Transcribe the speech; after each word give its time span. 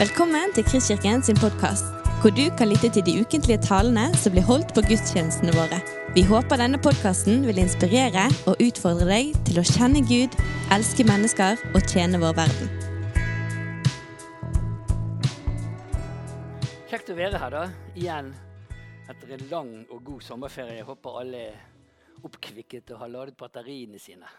Velkommen 0.00 0.54
til 0.56 0.64
Kristkirken 0.64 1.20
sin 1.20 1.36
podkast, 1.36 1.84
hvor 2.22 2.32
du 2.32 2.46
kan 2.58 2.70
lytte 2.72 2.88
til 2.88 3.02
de 3.04 3.20
ukentlige 3.20 3.60
talene 3.60 4.06
som 4.16 4.32
blir 4.32 4.46
holdt 4.48 4.70
på 4.72 4.80
gudstjenestene 4.88 5.52
våre. 5.52 5.76
Vi 6.16 6.22
håper 6.24 6.56
denne 6.56 6.78
podkasten 6.80 7.42
vil 7.44 7.60
inspirere 7.60 8.22
og 8.48 8.62
utfordre 8.64 9.04
deg 9.10 9.34
til 9.44 9.60
å 9.60 9.66
kjenne 9.68 10.00
Gud, 10.08 10.38
elske 10.72 11.04
mennesker 11.04 11.60
og 11.74 11.84
tjene 11.84 12.16
vår 12.22 12.32
verden. 12.38 12.72
Kjekt 16.88 17.12
å 17.12 17.20
være 17.20 17.42
her 17.42 17.56
da, 17.58 17.64
igjen 17.92 18.30
etter 19.12 19.34
en 19.36 19.48
lang 19.52 19.74
og 19.90 20.00
god 20.06 20.24
sommerferie. 20.24 20.78
Jeg 20.80 20.88
håper 20.88 21.18
alle 21.26 21.42
er 21.50 22.22
oppkvikket 22.24 22.94
og 22.94 23.04
har 23.04 23.12
ladet 23.18 23.36
batteriene 23.36 24.00
sine. 24.00 24.32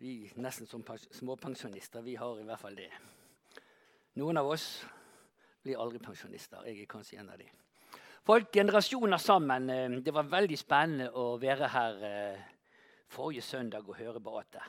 Vi 0.00 0.22
nesten 0.40 0.72
som 0.72 0.80
småpensjonister, 1.20 2.00
vi 2.00 2.16
har 2.16 2.40
i 2.40 2.48
hvert 2.48 2.64
fall 2.64 2.80
det. 2.80 2.88
Noen 4.14 4.38
av 4.38 4.46
oss 4.46 4.64
blir 5.64 5.80
aldri 5.82 5.98
pensjonister. 5.98 6.62
Jeg 6.68 6.84
er 6.84 6.90
kanskje 6.90 7.16
en 7.18 7.32
av 7.34 7.40
de. 7.40 7.48
Folk 8.22 8.52
generasjoner 8.54 9.18
sammen. 9.18 9.66
Eh, 9.70 9.96
det 10.06 10.14
var 10.14 10.28
veldig 10.30 10.58
spennende 10.60 11.08
å 11.18 11.32
være 11.42 11.70
her 11.72 12.04
eh, 12.06 12.44
forrige 13.10 13.42
søndag 13.42 13.88
og 13.88 13.98
høre 13.98 14.22
Beate. 14.22 14.62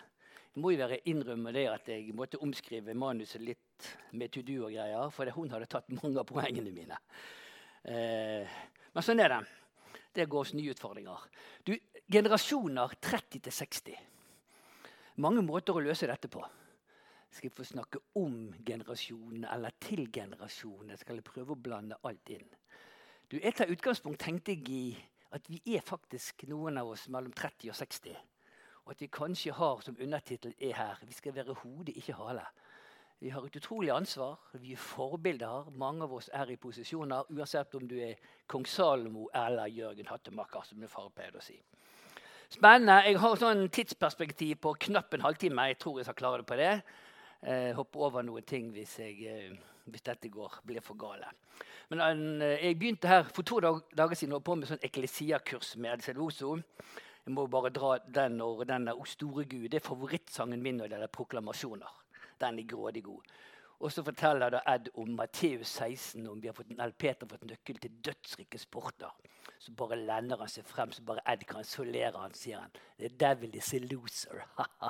Jeg 0.56 0.64
må 0.64 0.74
jo 0.74 0.82
være 0.82 0.98
innrømme 1.12 1.54
det 1.54 1.68
at 1.70 1.94
jeg 1.94 2.16
måtte 2.18 2.42
omskrive 2.42 2.98
manuset 2.98 3.44
litt 3.44 3.92
med 4.18 4.34
to 4.34 4.42
do 4.42 4.64
og 4.64 4.74
greier, 4.74 5.14
for 5.14 5.30
hun 5.38 5.54
hadde 5.54 5.70
tatt 5.70 5.94
mange 5.94 6.24
av 6.24 6.26
poengene 6.26 6.74
mine. 6.74 6.98
Eh, 7.86 8.60
men 8.98 9.06
sånn 9.06 9.22
er 9.22 9.36
det. 9.36 9.42
Det 10.16 10.30
går 10.32 10.42
oss 10.48 10.58
nye 10.58 10.74
utfordringer. 10.74 11.30
Du, 11.68 11.76
generasjoner 12.10 12.98
30 12.98 13.46
til 13.46 13.60
60. 13.62 14.06
Mange 15.22 15.46
måter 15.46 15.78
å 15.78 15.86
løse 15.86 16.10
dette 16.10 16.34
på 16.34 16.42
skal 17.36 17.50
jeg 17.50 17.56
få 17.58 17.66
snakke 17.68 18.00
om 18.16 18.54
generasjonene 18.66 19.50
eller 19.52 19.76
til 19.84 20.08
generasjonene. 20.14 20.98
Skal 20.98 21.20
jeg 21.20 21.28
prøve 21.28 21.56
å 21.56 21.60
blande 21.60 21.98
alt 22.08 22.32
inn. 22.32 22.48
Du, 23.28 23.36
jeg 23.42 23.56
tar 23.58 23.72
utgangspunkt 23.74 24.22
tenkte 24.24 24.56
jeg 24.56 24.70
i 24.72 24.86
at 25.36 25.50
vi 25.52 25.60
er 25.76 25.84
faktisk 25.84 26.46
noen 26.48 26.80
av 26.80 26.94
oss 26.94 27.10
mellom 27.12 27.34
30 27.36 27.74
og 27.74 27.76
60. 27.76 28.16
Og 28.86 28.94
at 28.94 29.02
vi 29.02 29.10
kanskje 29.12 29.56
har 29.58 29.82
som 29.84 29.98
undertittel 30.00 30.54
er 30.62 30.78
her 30.78 31.02
vi 31.04 31.18
skal 31.18 31.36
være 31.36 31.58
hodet, 31.64 31.98
ikke 31.98 32.16
hale. 32.16 32.46
Vi 33.20 33.32
har 33.34 33.46
et 33.48 33.56
utrolig 33.58 33.90
ansvar. 33.92 34.38
Vi 34.62 34.76
er 34.76 34.80
forbilder. 34.80 35.72
Mange 35.76 36.06
av 36.06 36.14
oss 36.14 36.30
er 36.34 36.52
i 36.52 36.60
posisjoner, 36.62 37.32
uansett 37.34 37.76
om 37.76 37.88
du 37.88 37.96
er 38.00 38.20
kong 38.48 38.68
Salomo 38.68 39.30
eller 39.34 39.72
Jørgen 39.72 40.08
Hattemaker, 40.08 40.64
som 40.68 40.80
min 40.80 40.92
far 40.92 41.10
pleide 41.16 41.42
å 41.42 41.44
si. 41.44 41.58
Spennende. 42.54 43.02
Jeg 43.08 43.20
har 43.20 43.42
sånn 43.42 43.66
tidsperspektiv 43.74 44.60
på 44.62 44.76
knapp 44.88 45.16
en 45.18 45.26
halvtime. 45.26 45.68
Jeg 45.72 45.80
tror 45.82 46.00
jeg 46.00 46.08
skal 46.08 46.20
klare 46.22 46.44
det 46.44 46.50
på 46.52 46.60
det 46.60 46.74
eh, 47.46 47.72
hoppe 47.78 48.02
over 48.02 48.26
noen 48.26 48.46
ting 48.48 48.72
hvis, 48.74 48.98
jeg, 49.00 49.16
eh, 49.30 49.82
hvis 49.86 50.06
dette 50.06 50.30
går, 50.34 50.60
blir 50.66 50.84
for 50.84 51.00
gale. 51.00 51.30
Men 51.90 52.42
eh, 52.42 52.66
Jeg 52.66 52.80
begynte 52.80 53.08
her 53.08 53.24
for 53.24 53.44
to 53.44 53.60
dag, 53.60 53.82
dager 53.98 54.16
siden 54.16 54.42
på 54.42 54.56
med 54.56 54.70
sånn 54.70 54.84
eklesiakurs 54.84 55.76
med 55.78 56.04
Celloso. 56.06 56.58
Jeg 57.26 57.34
må 57.34 57.48
bare 57.50 57.72
dra 57.74 57.96
den 58.06 58.42
og 58.42 58.66
den 58.70 58.90
O 58.94 59.06
store 59.10 59.46
Gud. 59.50 59.70
Det 59.70 59.80
er 59.80 59.88
favorittsangen 59.88 60.62
min 60.62 60.78
når 60.78 60.92
det 60.92 61.02
er 61.02 61.14
proklamasjoner. 61.14 62.02
Den 62.42 62.60
er 62.60 62.68
grådig 62.70 63.04
god. 63.06 63.32
Og 63.80 63.92
så 63.92 64.04
forteller 64.06 64.54
da 64.54 64.62
Ed 64.72 64.92
om 65.02 65.10
Matteus 65.18 65.68
16, 65.68 66.28
om 66.30 66.40
vi 66.42 66.48
har 66.48 66.56
fått, 66.56 66.72
eller 66.72 66.94
Peter 66.96 67.26
har 67.26 67.34
fått 67.34 67.50
nøkkel 67.50 67.80
til 67.82 67.98
dødsrike 68.08 68.60
sporter. 68.62 69.12
Så 69.60 69.74
bare 69.76 69.98
lender 70.00 70.40
han 70.40 70.52
seg 70.52 70.68
frem, 70.70 70.94
så 70.96 71.04
bare 71.04 71.24
Ed 71.34 71.44
kan, 71.50 71.66
så 71.68 71.84
ler 71.84 72.16
han, 72.16 72.34
sier 72.38 72.62
han. 72.62 72.78
The 73.02 73.10
devil 73.10 73.58
is 73.58 73.74
a 73.74 73.82
loser. 73.84 74.46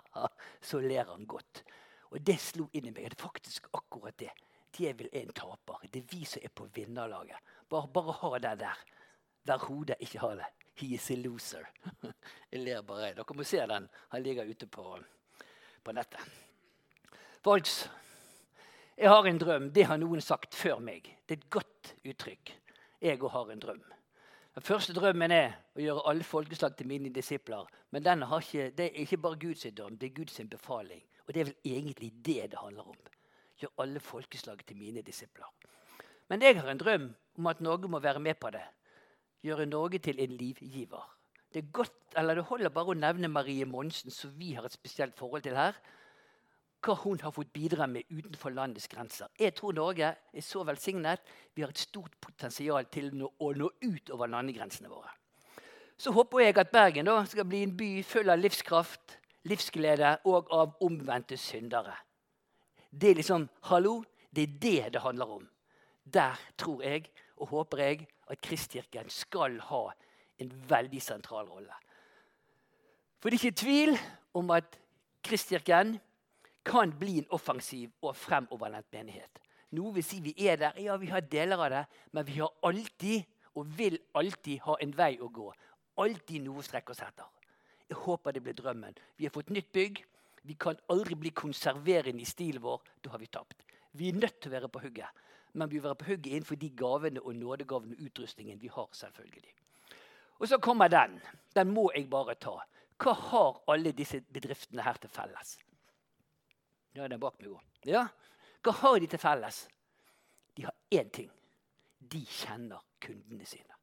så 0.69 0.84
ler 0.84 1.09
han 1.09 1.25
godt. 1.25 1.64
Og 2.16 2.21
det 2.23 2.38
slo 2.39 2.69
inn 2.71 2.88
i 2.88 2.94
meg. 2.95 3.09
Det 3.11 3.17
er 3.17 3.23
faktisk 3.25 3.67
akkurat 3.75 4.16
det. 4.17 4.31
Djevel 4.75 5.09
er 5.11 5.25
en 5.25 5.35
taper. 5.35 5.81
Det 5.91 5.99
er 5.99 6.11
vi 6.11 6.22
som 6.27 6.44
er 6.44 6.53
på 6.55 6.67
vinnerlaget. 6.75 7.51
Bare, 7.69 7.90
bare 7.91 8.16
ha 8.22 8.38
det 8.40 8.53
der. 8.62 8.85
Hver 9.45 9.66
hodet, 9.67 9.97
ikke 10.00 10.22
ha 10.23 10.31
det. 10.40 10.47
He 10.79 10.94
is 10.95 11.09
a 11.12 11.17
loser. 11.19 11.67
Jeg 12.51 12.63
ler 12.63 12.81
bare. 12.88 13.12
Dere 13.17 13.35
må 13.35 13.44
se 13.44 13.59
den. 13.67 13.90
Han 14.16 14.23
ligger 14.23 14.47
ute 14.47 14.67
på, 14.67 14.97
på 15.84 15.95
nettet. 15.95 16.23
Folks, 17.44 17.90
jeg 18.97 19.09
har 19.09 19.28
en 19.28 19.38
drøm. 19.38 19.67
Det 19.75 19.84
har 19.85 20.00
noen 20.01 20.22
sagt 20.23 20.56
før 20.56 20.79
meg. 20.81 21.06
Det 21.28 21.35
er 21.35 21.41
et 21.44 21.50
godt 21.51 21.91
uttrykk. 22.07 22.53
Jeg 23.03 23.19
òg 23.19 23.29
har 23.35 23.51
en 23.51 23.61
drøm. 23.61 23.84
Den 24.56 24.63
første 24.63 24.95
drømmen 24.95 25.35
er 25.35 25.57
å 25.75 25.84
gjøre 25.84 26.06
alle 26.09 26.23
folkeslag 26.25 26.78
til 26.79 26.88
mine 26.88 27.11
disipler. 27.13 27.67
Men 27.91 28.07
ikke, 28.07 28.72
det 28.72 28.88
er 28.88 29.03
ikke 29.03 29.19
bare 29.22 29.38
Guds 29.38 29.67
drøm, 29.78 29.97
det 30.00 30.09
er 30.09 30.16
Guds 30.16 30.41
befaling. 30.50 31.03
Og 31.28 31.34
det 31.34 31.41
er 31.41 31.50
vel 31.50 31.75
egentlig 31.78 32.12
det 32.25 32.52
det 32.52 32.59
handler 32.62 32.90
om. 32.94 32.97
Gjør 33.59 33.74
alle 33.84 34.00
folkeslag 34.00 34.62
til 34.68 34.78
mine 34.78 35.02
disipler. 35.02 35.47
Men 36.30 36.41
jeg 36.41 36.59
har 36.59 36.69
en 36.69 36.81
drøm 36.81 37.09
om 37.38 37.47
at 37.47 37.62
Norge 37.62 37.88
må 37.88 38.00
være 38.00 38.19
med 38.19 38.36
på 38.41 38.50
det. 38.50 38.63
Gjøre 39.46 39.66
Norge 39.66 40.00
til 40.00 40.19
en 40.19 40.31
livgiver. 40.31 41.12
Det, 41.53 41.72
godt, 41.74 41.94
det 42.16 42.44
holder 42.50 42.69
bare 42.69 42.91
å 42.91 42.97
nevne 43.00 43.30
Marie 43.31 43.66
Monsen, 43.66 44.12
som 44.12 44.34
vi 44.35 44.53
har 44.58 44.66
et 44.66 44.74
spesielt 44.74 45.16
forhold 45.18 45.46
til 45.46 45.56
her. 45.56 45.78
Hva 46.85 46.96
hun 47.02 47.22
har 47.22 47.31
fått 47.34 47.53
bidra 47.53 47.88
med 47.88 48.09
utenfor 48.12 48.53
landets 48.53 48.90
grenser. 48.91 49.30
Jeg 49.40 49.56
tror 49.56 49.74
Norge 49.74 50.09
er 50.14 50.44
så 50.44 50.66
velsignet. 50.68 51.22
Vi 51.56 51.64
har 51.64 51.72
et 51.72 51.81
stort 51.81 52.18
potensial 52.22 52.85
til 52.91 53.14
å 53.40 53.53
nå 53.56 53.69
ut 53.81 54.12
over 54.14 54.30
landegrensene 54.30 54.91
våre. 54.91 55.14
Så 55.97 56.12
håper 56.12 56.44
jeg 56.44 56.58
at 56.59 56.74
Bergen 56.74 57.08
da, 57.08 57.22
skal 57.25 57.47
bli 57.47 57.64
en 57.64 57.78
by 57.78 57.90
full 58.03 58.30
av 58.30 58.41
livskraft, 58.41 59.16
livsglede 59.45 60.17
og 60.25 60.51
av 60.53 60.75
omvendte 60.85 61.38
syndere. 61.38 61.95
Det 62.89 63.11
er 63.11 63.19
liksom 63.19 63.50
Hallo, 63.69 64.03
det 64.35 64.44
er 64.44 64.57
det 64.61 64.94
det 64.94 65.01
handler 65.01 65.38
om. 65.38 65.47
Der 66.06 66.39
tror 66.57 66.83
jeg 66.83 67.09
og 67.38 67.47
håper 67.47 67.78
jeg 67.78 68.07
at 68.28 68.41
Kristkirken 68.41 69.09
skal 69.09 69.59
ha 69.59 69.89
en 70.39 70.51
veldig 70.69 71.01
sentral 71.01 71.47
rolle. 71.50 71.73
For 73.19 73.29
det 73.29 73.39
er 73.39 73.45
ikke 73.45 73.61
tvil 73.61 73.97
om 74.34 74.51
at 74.51 74.79
Kristkirken 75.23 75.97
kan 76.66 76.91
bli 77.00 77.19
en 77.19 77.29
offensiv 77.29 77.91
og 78.01 78.16
fremoverlent 78.16 78.88
menighet. 78.94 79.39
Noe 79.75 79.94
vil 79.95 80.05
si 80.05 80.19
vi 80.23 80.34
er 80.47 80.59
der, 80.61 80.78
ja, 80.79 80.95
vi 80.97 81.09
har 81.11 81.22
deler 81.22 81.61
av 81.66 81.72
det, 81.73 81.85
men 82.11 82.28
vi 82.28 82.39
har 82.39 82.53
alltid 82.63 83.23
og 83.55 83.78
vil 83.78 83.97
alltid 84.16 84.59
ha 84.66 84.75
en 84.81 84.94
vei 84.97 85.16
å 85.22 85.29
gå. 85.31 85.47
Alltid 86.03 86.44
noe 86.44 86.59
å 86.59 86.66
strekke 86.66 86.91
oss 86.91 87.03
etter. 87.05 87.28
Jeg 87.90 87.97
håper 88.01 88.34
det 88.34 88.44
blir 88.44 88.57
drømmen. 88.57 88.97
Vi 89.18 89.28
har 89.28 89.34
fått 89.34 89.53
nytt 89.53 89.72
bygg. 89.72 90.01
Vi 90.46 90.56
kan 90.62 90.78
aldri 90.90 91.16
bli 91.18 91.31
konserverende 91.34 92.22
i 92.22 92.29
stilen 92.29 92.62
vår. 92.62 92.81
Da 93.01 93.13
har 93.13 93.22
vi 93.22 93.28
tapt. 93.28 93.66
Vi 93.97 94.09
er 94.09 94.18
nødt 94.18 94.40
til 94.41 94.51
å 94.51 94.56
være 94.56 94.69
på 94.69 94.81
hugget. 94.84 95.23
Men 95.53 95.69
vi 95.69 95.78
vil 95.78 95.88
være 95.88 96.00
på 96.01 96.09
hugget 96.09 96.34
innenfor 96.34 96.59
de 96.62 96.69
gavene 96.69 97.22
og 97.22 97.35
nådegavene 97.35 97.96
og 97.96 98.09
utrustningen 98.09 98.62
vi 98.62 98.68
har. 98.68 98.90
selvfølgelig. 98.91 99.53
Og 100.40 100.47
så 100.47 100.57
kommer 100.57 100.88
den. 100.88 101.22
Den 101.56 101.72
må 101.72 101.91
jeg 101.96 102.09
bare 102.09 102.35
ta. 102.35 102.57
Hva 103.00 103.13
har 103.13 103.62
alle 103.72 103.91
disse 103.91 104.22
bedriftene 104.22 104.84
her 104.84 105.00
til 105.00 105.09
felles? 105.09 105.57
Ja, 106.96 107.07
den 107.07 107.19
bak 107.19 107.40
meg 107.40 107.52
òg. 107.52 107.63
Ja. 107.85 108.07
Hva 108.63 108.72
har 108.81 109.00
de 109.00 109.07
til 109.07 109.19
felles? 109.19 109.66
De 110.56 110.63
har 110.63 110.75
én 110.91 111.09
ting. 111.12 111.31
De 112.00 112.22
kjenner 112.25 112.84
kundene 113.03 113.46
sine. 113.46 113.75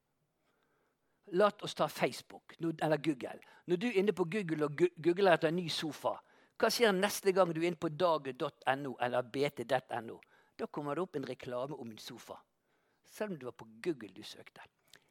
La 1.26 1.50
oss 1.62 1.74
ta 1.74 1.88
Facebook 1.88 2.56
eller 2.60 2.96
Google. 2.96 3.38
Når 3.66 3.76
du 3.76 3.86
er 3.86 3.98
inne 3.98 4.12
på 4.12 4.24
Google 4.24 4.64
og 4.64 4.76
googler 5.02 5.32
etter 5.32 5.48
en 5.48 5.56
ny 5.56 5.68
sofa, 5.68 6.16
hva 6.58 6.70
skjer 6.70 6.92
neste 6.92 7.32
gang 7.32 7.52
du 7.54 7.60
er 7.62 7.70
inne 7.70 7.80
på 7.80 7.88
dagen.no 7.88 8.96
eller 9.00 9.22
bt.no? 9.22 10.18
Da 10.58 10.66
kommer 10.66 10.94
det 10.94 11.02
opp 11.02 11.16
en 11.16 11.28
reklame 11.28 11.78
om 11.78 11.90
en 11.90 11.98
sofa. 11.98 12.36
Selv 13.04 13.32
om 13.32 13.38
det 13.38 13.46
var 13.46 13.56
på 13.56 13.68
Google 13.84 14.12
du 14.14 14.22
søkte. 14.22 14.62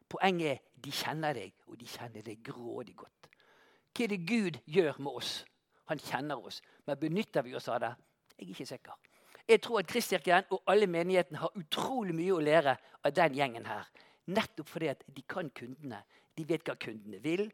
Poenget 0.08 0.50
er 0.50 0.60
de 0.84 0.92
kjenner 0.92 1.34
deg, 1.34 1.52
og 1.66 1.78
de 1.80 1.88
kjenner 1.88 2.24
deg 2.24 2.42
grådig 2.44 2.96
godt. 2.96 3.28
Hva 3.92 4.04
er 4.04 4.12
det 4.12 4.20
Gud 4.28 4.58
gjør 4.66 5.00
med 5.00 5.18
oss? 5.20 5.32
Han 5.88 6.00
kjenner 6.00 6.40
oss. 6.40 6.60
Men 6.86 7.00
benytter 7.00 7.44
vi 7.44 7.54
oss 7.56 7.68
av 7.68 7.80
det? 7.80 7.92
Jeg 8.36 8.46
er 8.46 8.54
ikke 8.54 8.66
sikker. 8.66 8.96
Jeg 9.48 9.60
tror 9.62 9.80
at 9.80 9.90
Kristkirken 9.90 10.48
og 10.54 10.62
alle 10.70 10.86
menighetene 10.86 11.40
har 11.42 11.58
utrolig 11.58 12.14
mye 12.14 12.34
å 12.36 12.42
lære 12.42 12.76
av 13.02 13.14
den 13.16 13.36
gjengen 13.36 13.66
her. 13.66 13.88
Nettopp 14.26 14.68
fordi 14.68 14.90
at 14.92 15.04
de 15.06 15.22
kan 15.28 15.50
kundene. 15.50 16.02
De 16.38 16.44
vet 16.48 16.64
hva 16.66 16.76
kundene 16.78 17.18
vil. 17.22 17.48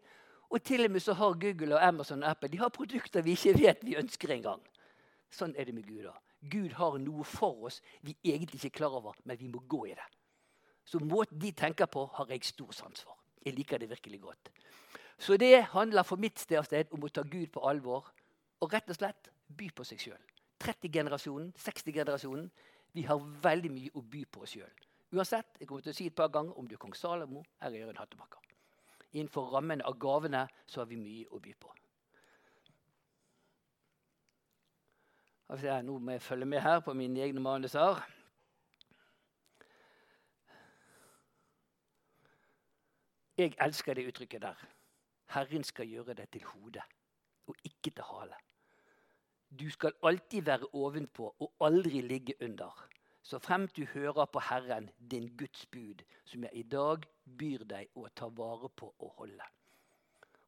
Og 0.51 0.63
til 0.65 0.85
og 0.85 0.91
med 0.91 1.05
så 1.05 1.15
har 1.17 1.37
Google 1.41 1.77
og 1.77 1.85
Amazon 1.85 2.23
og 2.23 2.31
Apple 2.31 2.49
de 2.49 2.59
har 2.59 2.73
produkter 2.73 3.23
vi 3.23 3.37
ikke 3.37 3.57
vet 3.59 3.85
vi 3.85 3.97
ønsker 4.01 4.33
engang. 4.33 4.63
Sånn 5.31 5.55
er 5.57 5.69
det 5.69 5.75
med 5.77 5.87
Gud. 5.89 6.05
da. 6.05 6.15
Gud 6.41 6.73
har 6.79 6.99
noe 7.03 7.25
for 7.27 7.69
oss 7.69 7.81
vi 8.03 8.15
egentlig 8.25 8.61
ikke 8.61 8.71
er 8.71 8.79
klar 8.79 8.97
over, 9.01 9.17
men 9.25 9.39
vi 9.39 9.49
må 9.49 9.61
gå 9.69 9.85
i 9.87 9.97
det. 9.97 10.07
Så 10.85 11.01
måten 11.05 11.39
de 11.39 11.53
tenker 11.53 11.87
på, 11.87 12.07
har 12.15 12.31
jeg 12.31 12.45
stor 12.45 12.73
sans 12.73 13.03
for. 13.03 13.19
Jeg 13.45 13.55
liker 13.55 13.79
det 13.79 13.91
virkelig 13.91 14.21
godt. 14.21 14.51
Så 15.19 15.37
det 15.37 15.65
handler 15.75 16.03
for 16.03 16.17
mitt 16.17 16.39
sted 16.39 16.93
om 16.93 17.05
å 17.05 17.11
ta 17.13 17.23
Gud 17.23 17.51
på 17.53 17.65
alvor 17.69 18.09
og 18.61 18.73
rett 18.73 18.89
og 18.89 18.97
slett 18.97 19.29
by 19.49 19.69
på 19.75 19.85
seg 19.85 20.01
sjøl. 20.01 20.23
30-generasjonen, 20.63 21.53
60-generasjonen. 21.59 22.49
Vi 22.95 23.05
har 23.07 23.21
veldig 23.43 23.71
mye 23.71 23.91
å 23.95 24.03
by 24.03 24.25
på 24.33 24.47
oss 24.47 24.55
sjøl. 24.57 24.88
Uansett, 25.13 25.57
jeg 25.61 25.69
kommer 25.69 25.85
til 25.85 25.95
å 25.95 25.97
si 25.97 26.07
et 26.11 26.17
par 26.17 26.29
ganger 26.29 26.59
om 26.61 26.67
du 26.69 26.75
er 26.77 26.81
kong 26.83 26.95
Salomo 26.97 27.41
eller 27.63 27.81
Jørund 27.81 28.01
Hattemaker. 28.01 28.43
Innenfor 29.17 29.49
rammen 29.55 29.81
av 29.89 29.97
gavene 29.97 30.45
så 30.69 30.83
har 30.83 30.89
vi 30.91 30.99
mye 31.01 31.29
å 31.33 31.41
by 31.41 31.55
på. 31.57 31.73
Nå 35.49 35.95
må 35.97 36.13
jeg 36.13 36.21
følge 36.21 36.45
med 36.45 36.61
her 36.61 36.83
på 36.85 36.93
mine 36.93 37.23
egne 37.25 37.41
manuser. 37.41 38.03
Jeg 43.39 43.55
elsker 43.65 43.97
det 43.97 44.05
uttrykket 44.11 44.45
der. 44.45 44.61
Herren 45.33 45.65
skal 45.65 45.89
gjøre 45.89 46.15
det 46.19 46.29
til 46.35 46.45
hode 46.53 46.85
og 47.49 47.57
ikke 47.65 47.95
til 47.95 48.05
hale. 48.05 48.37
Du 49.49 49.71
skal 49.73 49.97
alltid 50.05 50.45
være 50.45 50.69
ovenpå 50.77 51.33
og 51.39 51.65
aldri 51.65 52.03
ligge 52.05 52.35
under. 52.45 52.75
Så 53.29 53.39
fremt 53.39 53.77
du 53.77 53.85
hører 53.85 54.25
på 54.25 54.41
Herren, 54.41 54.91
din 55.11 55.37
Guds 55.37 55.67
bud, 55.67 55.95
som 56.25 56.43
jeg 56.43 56.51
i 56.55 56.63
dag 56.63 57.03
byr 57.39 57.65
deg 57.69 57.91
å 57.95 58.07
ta 58.17 58.25
vare 58.33 58.71
på 58.73 58.87
og 58.89 59.11
holde. 59.19 59.49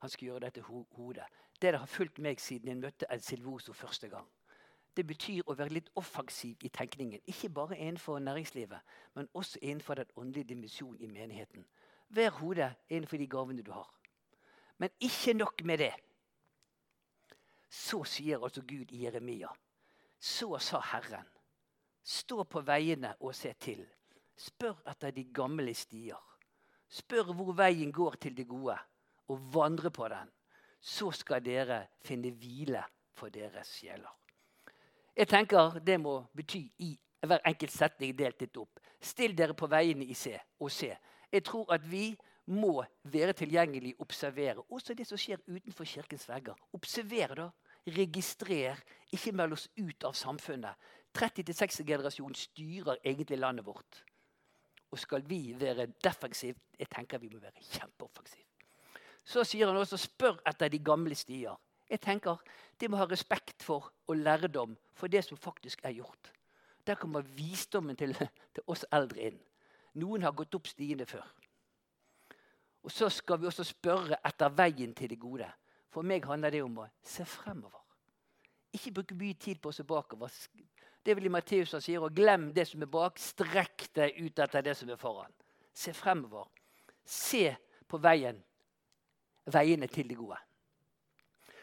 Han 0.01 0.09
skal 0.09 0.27
gjøre 0.27 0.47
dette 0.47 0.63
hodet. 0.65 1.27
Det 1.61 1.75
har 1.77 1.87
fulgt 1.87 2.23
meg 2.25 2.41
siden 2.41 2.71
jeg 2.71 2.79
møtte 2.81 3.09
El 3.13 3.21
Silvoso 3.21 3.75
første 3.77 4.09
gang. 4.09 4.25
Det 4.97 5.05
betyr 5.07 5.43
å 5.45 5.57
være 5.59 5.75
litt 5.77 5.91
offensiv 6.01 6.65
i 6.65 6.71
tenkningen. 6.73 7.21
Ikke 7.29 7.51
bare 7.53 7.77
innenfor 7.77 8.19
næringslivet, 8.19 8.81
men 9.15 9.29
også 9.35 9.61
innenfor 9.61 10.01
den 10.01 10.09
åndelige 10.17 10.49
dimensjonen 10.55 11.03
i 11.05 11.11
menigheten. 11.13 11.67
Vær 12.09 12.31
hodet 12.39 12.71
innenfor 12.89 13.21
de 13.21 13.27
gavene 13.27 13.63
du 13.63 13.75
har. 13.77 13.91
Men 14.79 14.89
ikke 15.01 15.35
nok 15.37 15.61
med 15.65 15.85
det. 15.85 15.93
Så 17.69 18.01
sier 18.09 18.41
altså 18.41 18.65
Gud 18.65 18.89
i 18.89 19.05
Jeremia. 19.05 19.53
Så 20.21 20.59
sa 20.59 20.81
Herren. 20.95 21.29
Stå 22.03 22.45
på 22.45 22.63
veiene 22.65 23.15
og 23.21 23.35
se 23.37 23.53
til. 23.61 23.85
Spør 24.37 24.79
etter 24.89 25.13
de 25.13 25.25
gamle 25.35 25.75
stier. 25.77 26.21
Spør 26.91 27.33
hvor 27.37 27.53
veien 27.55 27.93
går 27.93 28.17
til 28.23 28.37
det 28.37 28.49
gode, 28.49 28.77
og 29.29 29.55
vandre 29.55 29.91
på 29.91 30.09
den. 30.09 30.31
Så 30.81 31.11
skal 31.13 31.45
dere 31.45 31.85
finne 32.03 32.33
hvile 32.33 32.83
for 33.15 33.29
deres 33.29 33.69
sjeler. 33.77 34.11
Jeg 35.17 35.29
tenker 35.29 35.79
Det 35.79 36.01
må 36.01 36.25
bety 36.35 36.65
i 36.79 36.99
hver 37.21 37.43
enkelt 37.45 37.73
setning 37.73 38.17
delt 38.17 38.41
litt 38.41 38.57
opp. 38.57 38.81
Still 39.01 39.37
dere 39.37 39.55
på 39.55 39.69
veiene 39.69 40.07
i 40.09 40.15
se 40.15 40.39
og 40.61 40.71
se. 40.73 40.95
Jeg 41.31 41.45
tror 41.45 41.75
at 41.75 41.85
vi 41.85 42.17
må 42.51 42.85
være 43.05 43.33
tilgjengelig, 43.33 43.95
observere. 43.99 44.65
Også 44.71 44.95
det 44.95 45.07
som 45.07 45.19
skjer 45.21 45.43
utenfor 45.47 45.85
kirkens 45.85 46.27
vegger. 46.29 46.57
Observer, 46.73 47.35
da. 47.35 47.51
Registrer. 47.87 48.81
Ikke 49.13 49.33
meld 49.33 49.53
oss 49.53 49.69
ut 49.79 50.05
av 50.05 50.17
samfunnet. 50.17 50.75
30-60-generasjonen 51.19 52.35
styrer 52.35 53.01
egentlig 53.05 53.39
landet 53.39 53.67
vårt. 53.67 54.05
Og 54.91 54.99
skal 54.99 55.25
vi 55.29 55.55
være 55.61 55.87
defensive, 56.05 56.59
jeg 56.79 56.89
tenker 56.91 57.19
vi 57.19 57.29
må 57.29 57.39
være 57.39 57.63
kjempeoffensive. 57.63 58.47
Så 59.25 59.45
sier 59.45 59.67
han 59.67 59.77
også 59.77 59.97
'spør 59.97 60.41
etter 60.47 60.69
de 60.69 60.79
gamle 60.79 61.15
stier'. 61.15 61.57
Jeg 61.91 62.01
tenker 62.01 62.37
De 62.81 62.89
må 62.89 62.97
ha 62.97 63.05
respekt 63.05 63.63
for 63.63 63.93
og 64.07 64.17
lærdom 64.17 64.77
for 64.95 65.07
det 65.07 65.25
som 65.25 65.37
faktisk 65.37 65.81
er 65.85 65.93
gjort. 65.93 66.33
Der 66.87 66.95
kommer 66.95 67.21
visdommen 67.21 67.97
til, 67.97 68.15
til 68.55 68.63
oss 68.67 68.87
eldre 68.93 69.21
inn. 69.21 69.41
Noen 69.95 70.23
har 70.23 70.33
gått 70.33 70.55
opp 70.55 70.67
stiene 70.67 71.07
før. 71.07 71.27
Og 72.83 72.91
Så 72.91 73.09
skal 73.09 73.41
vi 73.41 73.47
også 73.47 73.65
spørre 73.65 74.17
etter 74.25 74.49
veien 74.49 74.95
til 74.95 75.11
det 75.11 75.21
gode. 75.21 75.51
For 75.91 76.03
meg 76.03 76.25
handler 76.25 76.51
det 76.51 76.63
om 76.63 76.79
å 76.79 76.87
se 77.03 77.25
fremover. 77.25 77.83
Ikke 78.73 78.93
bruke 78.95 79.15
mye 79.15 79.35
tid 79.35 79.59
på 79.61 79.69
å 79.69 79.75
se 79.75 79.85
bakover. 79.85 80.31
Det 81.03 81.17
vil 81.17 81.31
i 81.31 81.33
Matteus 81.33 81.73
han 81.73 81.83
sier, 81.85 82.03
og 82.05 82.15
glem 82.17 82.51
det 82.57 82.67
som 82.69 82.83
er 82.85 82.91
bak. 82.93 83.19
Strekk 83.21 83.89
deg 83.97 84.19
ut 84.21 84.43
etter 84.45 84.65
det 84.65 84.77
som 84.77 84.91
er 84.93 85.01
foran. 85.01 85.33
Se 85.73 85.95
fremover. 85.97 86.51
Se 87.05 87.49
på 87.89 87.99
veien, 87.99 88.39
veiene 89.51 89.89
til 89.91 90.11
det 90.11 90.19
gode. 90.19 90.39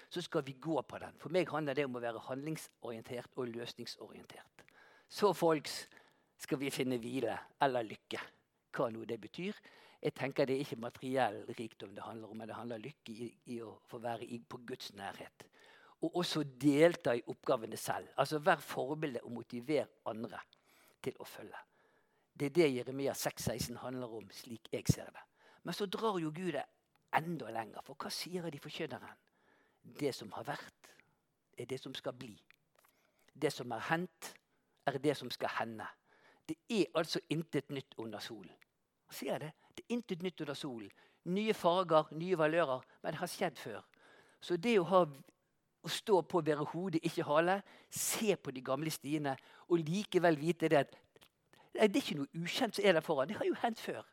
Så 0.10 0.24
skal 0.24 0.44
vi 0.48 0.56
gå 0.60 0.82
på 0.82 1.00
den. 1.00 1.16
For 1.22 1.32
meg 1.34 1.50
handler 1.52 1.76
det 1.78 1.86
om 1.86 1.98
å 2.00 2.04
være 2.04 2.24
handlingsorientert 2.30 3.38
og 3.38 3.52
løsningsorientert. 3.52 4.64
Så 5.08 5.34
folks 5.36 5.86
skal 6.40 6.60
vi 6.60 6.72
finne 6.74 7.00
hvile 7.02 7.36
eller 7.64 7.86
lykke. 7.88 8.22
Hva 8.76 8.90
nå 8.94 9.06
det 9.10 9.20
betyr. 9.22 9.56
Jeg 10.02 10.14
tenker 10.14 10.46
Det 10.46 10.56
er 10.56 10.66
ikke 10.66 10.80
materiell 10.80 11.40
rikdom 11.58 11.96
det 11.96 12.04
handler 12.04 12.30
om, 12.30 12.38
men 12.38 12.48
det 12.48 12.56
handler 12.56 12.78
lykke 12.78 13.14
i, 13.14 13.30
i 13.46 13.62
å 13.66 13.78
få 13.90 13.98
være 13.98 14.26
i, 14.26 14.40
på 14.40 14.60
Guds 14.68 14.94
nærhet. 14.94 15.48
Og 16.02 16.16
også 16.22 16.44
delta 16.62 17.16
i 17.18 17.24
oppgavene 17.28 17.78
selv. 17.78 18.10
Altså 18.18 18.40
Vær 18.40 18.62
forbilde 18.62 19.24
og 19.24 19.32
motiver 19.32 19.88
andre 20.06 20.40
til 21.04 21.18
å 21.20 21.26
følge. 21.26 21.64
Det 22.38 22.46
er 22.46 22.54
det 22.54 22.68
Jeremia 22.76 23.14
6,16 23.18 23.80
handler 23.82 24.12
om, 24.14 24.28
slik 24.30 24.70
jeg 24.72 24.86
ser 24.94 25.10
det. 25.10 25.24
Men 25.64 25.74
så 25.74 25.86
drar 25.86 26.20
jo 26.22 26.30
Gud 26.36 26.54
det 26.54 26.64
enda 27.18 27.50
lenger. 27.52 27.82
For 27.86 27.98
hva 27.98 28.12
sier 28.14 28.46
de 28.52 28.60
forkynneren? 28.62 29.18
Det 30.00 30.14
som 30.16 30.32
har 30.36 30.46
vært, 30.46 30.92
er 31.58 31.66
det 31.66 31.80
som 31.82 31.96
skal 31.98 32.14
bli. 32.14 32.36
Det 33.34 33.52
som 33.54 33.72
er 33.72 33.82
hendt, 33.90 34.34
er 34.86 35.00
det 35.02 35.18
som 35.18 35.32
skal 35.32 35.50
hende. 35.60 35.88
Det 36.48 36.56
er 36.70 36.86
altså 36.96 37.20
intet 37.30 37.70
nytt 37.70 37.98
under 37.98 38.20
solen. 38.20 38.54
Sier 39.10 39.40
det? 39.40 39.52
Det 39.76 39.84
er 39.86 39.96
intet 39.96 40.24
nytt 40.24 40.42
under 40.42 40.54
solen. 40.54 40.92
Nye 41.26 41.54
farger, 41.54 42.12
nye 42.12 42.38
valører. 42.38 42.86
Men 43.02 43.14
det 43.14 43.20
har 43.20 43.32
skjedd 43.32 43.58
før. 43.60 43.82
Så 44.42 44.58
det 44.58 44.78
å, 44.80 44.86
ha, 44.88 45.04
å 45.88 45.92
stå 45.92 46.22
på 46.28 46.40
å 46.40 46.46
være 46.46 46.68
hodet, 46.74 47.02
ikke 47.08 47.26
hale, 47.28 47.62
se 47.90 48.36
på 48.36 48.54
de 48.54 48.64
gamle 48.66 48.92
stiene 48.94 49.36
og 49.68 49.82
likevel 49.88 50.38
vite 50.40 50.70
det 50.72 50.84
at 50.84 50.96
det 51.78 51.84
er 51.86 52.00
ikke 52.02 52.18
noe 52.18 52.42
ukjent 52.42 52.78
som 52.78 52.86
er 52.86 52.96
der 52.98 53.06
foran. 53.06 53.30
Det 53.30 53.38
har 53.38 53.46
jo 53.46 53.58
hendt 53.62 53.82
før. 53.82 54.06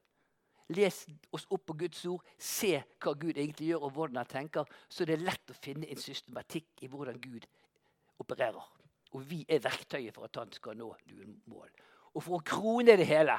Les 0.76 0.98
oss 1.32 1.46
opp 1.52 1.66
på 1.68 1.76
Guds 1.80 2.02
ord, 2.08 2.24
se 2.40 2.76
hva 2.76 3.14
Gud 3.16 3.36
egentlig 3.36 3.70
gjør, 3.70 3.86
og 3.86 3.96
hvordan 3.96 4.20
han 4.20 4.28
tenker. 4.28 4.68
Så 4.88 5.04
det 5.08 5.16
er 5.16 5.24
lett 5.24 5.52
å 5.52 5.56
finne 5.56 5.88
en 5.88 6.00
systematikk 6.00 6.84
i 6.84 6.90
hvordan 6.92 7.20
Gud 7.20 7.46
opererer. 8.20 8.68
Og 9.14 9.24
vi 9.28 9.42
er 9.48 9.62
verktøyet 9.64 10.14
for 10.14 10.28
at 10.28 10.40
han 10.40 10.52
skal 10.52 10.76
nå 10.76 10.90
noen 11.10 11.36
mål. 11.52 11.68
Og 12.14 12.24
for 12.24 12.38
å 12.38 12.46
krone 12.46 12.96
det 12.96 13.08
hele 13.10 13.36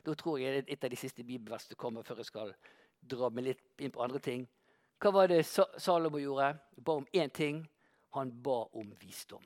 Da 0.00 0.14
tror 0.16 0.38
jeg 0.40 0.54
det 0.54 0.60
er 0.62 0.72
et 0.72 0.84
av 0.86 0.90
de 0.90 0.96
siste 0.96 1.24
bibelversene 1.28 1.76
kommer 1.76 2.02
før 2.02 2.22
jeg 2.22 2.30
skal 2.30 2.54
dra 3.04 3.28
meg 3.28 3.50
litt 3.50 3.82
inn 3.84 3.92
på 3.92 4.00
andre 4.00 4.16
ting. 4.24 4.46
Hva 5.00 5.12
var 5.14 5.30
det 5.32 5.44
Salomo 5.46 6.20
gjorde? 6.20 6.52
Han 6.76 6.84
ba 6.84 6.98
om 7.00 7.06
én 7.12 7.30
ting. 7.32 7.62
Han 8.10 8.32
ba 8.42 8.64
om 8.72 8.92
visdom. 9.00 9.44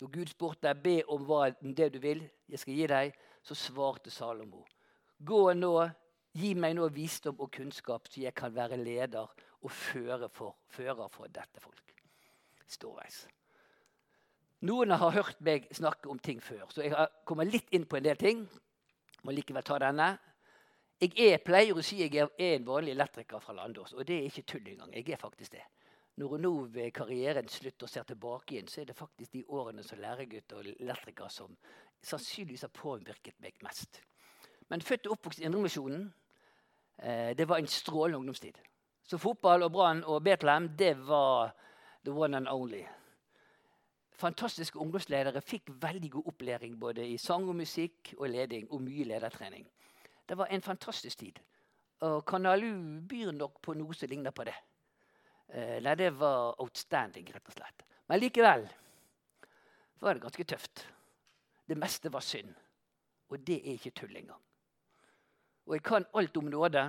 Når 0.00 0.10
Gud 0.10 0.30
spurte 0.30 0.66
deg, 0.66 0.82
be 0.82 0.94
om 1.14 1.24
hva, 1.26 1.48
det 1.62 1.92
du 1.94 1.98
vil, 2.02 2.24
jeg 2.50 2.58
skal 2.58 2.74
gi 2.74 2.86
deg, 2.90 3.12
så 3.42 3.54
svarte 3.54 4.10
Salomo. 4.10 4.64
Gå 5.22 5.42
nå, 5.54 5.74
gi 6.34 6.54
meg 6.58 6.74
nå 6.74 6.88
visdom 6.90 7.38
og 7.38 7.52
kunnskap, 7.54 8.10
så 8.10 8.24
jeg 8.24 8.34
kan 8.34 8.54
være 8.54 8.80
leder 8.80 9.30
og 9.62 9.70
fører 9.70 10.26
for, 10.34 10.56
fører 10.74 11.06
for 11.10 11.30
dette 11.30 11.62
folk. 11.62 11.94
Ståveis. 12.66 13.22
Noen 14.66 14.94
har 14.94 15.14
hørt 15.14 15.40
meg 15.42 15.68
snakke 15.74 16.10
om 16.10 16.18
ting 16.22 16.42
før, 16.42 16.66
så 16.70 16.84
jeg 16.86 17.08
kommer 17.26 17.46
litt 17.46 17.70
inn 17.74 17.86
på 17.86 17.98
en 17.98 18.06
del 18.06 18.18
ting. 18.18 18.44
Må 19.22 19.34
likevel 19.34 19.62
ta 19.66 19.78
denne. 19.82 20.12
Jeg 21.02 21.16
er, 21.18 21.40
pleier 21.42 21.74
å 21.74 21.82
si 21.82 21.96
jeg 21.98 22.14
er 22.14 22.28
en 22.52 22.66
vanlig 22.66 22.92
elektriker 22.94 23.42
fra 23.42 23.56
Landås, 23.56 23.96
og 23.96 24.06
det 24.06 24.20
er 24.20 24.28
ikke 24.28 24.44
tull 24.52 24.68
engang. 24.70 24.92
Jeg 24.94 25.08
er 25.10 25.18
faktisk 25.18 25.56
det. 25.56 25.64
Når 26.20 26.34
hun 26.34 26.44
nå 26.44 26.52
ved 26.76 26.92
karrieren 26.94 27.48
slutter 27.50 27.88
og 27.88 27.90
ser 27.90 28.06
tilbake 28.06 28.54
igjen, 28.54 28.68
så 28.70 28.82
er 28.82 28.90
det 28.90 28.96
faktisk 28.96 29.32
de 29.34 29.42
årene 29.48 29.82
som 29.82 29.98
læregutt 29.98 30.54
og 30.54 30.68
elektriker 30.70 31.32
som 31.32 31.56
sannsynligvis 32.06 32.62
har 32.68 32.74
påvirket 32.76 33.40
meg 33.42 33.58
mest. 33.66 33.98
Men 34.70 34.84
født 34.84 35.08
og 35.08 35.16
oppvokst 35.16 35.42
i 35.42 35.48
Indremisjonen, 35.48 36.06
eh, 36.98 37.34
det 37.34 37.48
var 37.48 37.58
en 37.58 37.66
strålende 37.66 38.22
ungdomstid. 38.22 38.62
Så 39.02 39.18
fotball 39.18 39.66
og 39.66 39.72
Brann 39.72 40.04
og 40.04 40.22
Betlehem, 40.22 40.70
det 40.78 40.94
var 41.08 41.56
the 42.04 42.12
one 42.14 42.36
and 42.36 42.46
only 42.48 42.84
fantastiske 44.22 44.78
ungdomsledere 44.78 45.42
fikk 45.44 45.72
veldig 45.82 46.10
god 46.16 46.32
opplæring 46.32 46.78
både 46.80 47.06
i 47.08 47.18
sang 47.18 47.48
og 47.48 47.56
musikk 47.58 48.14
og 48.18 48.28
leding, 48.30 48.68
og 48.70 48.82
mye 48.84 49.06
ledertrening. 49.08 49.66
Det 50.28 50.38
var 50.38 50.46
en 50.50 50.62
fantastisk 50.62 51.18
tid. 51.18 51.38
Og 52.02 52.24
Kanalu 52.26 53.00
byr 53.08 53.30
nok 53.32 53.60
på 53.62 53.74
noe 53.78 53.94
som 53.94 54.10
ligner 54.10 54.34
på 54.34 54.44
det. 54.44 54.54
Eh, 55.48 55.78
nei, 55.82 55.94
det 55.94 56.10
var 56.18 56.56
outstanding, 56.62 57.28
rett 57.34 57.48
og 57.48 57.54
slett. 57.54 57.84
Men 58.08 58.20
likevel 58.20 58.66
var 60.02 60.14
det 60.14 60.22
ganske 60.24 60.44
tøft. 60.44 60.86
Det 61.68 61.78
meste 61.78 62.12
var 62.12 62.24
synd. 62.26 62.54
Og 63.28 63.38
det 63.46 63.60
er 63.60 63.78
ikke 63.78 63.90
tull 63.90 64.16
engang. 64.16 64.40
Og 65.66 65.74
jeg 65.74 65.82
kan 65.82 66.04
alt 66.14 66.36
om 66.36 66.50
nåde, 66.50 66.82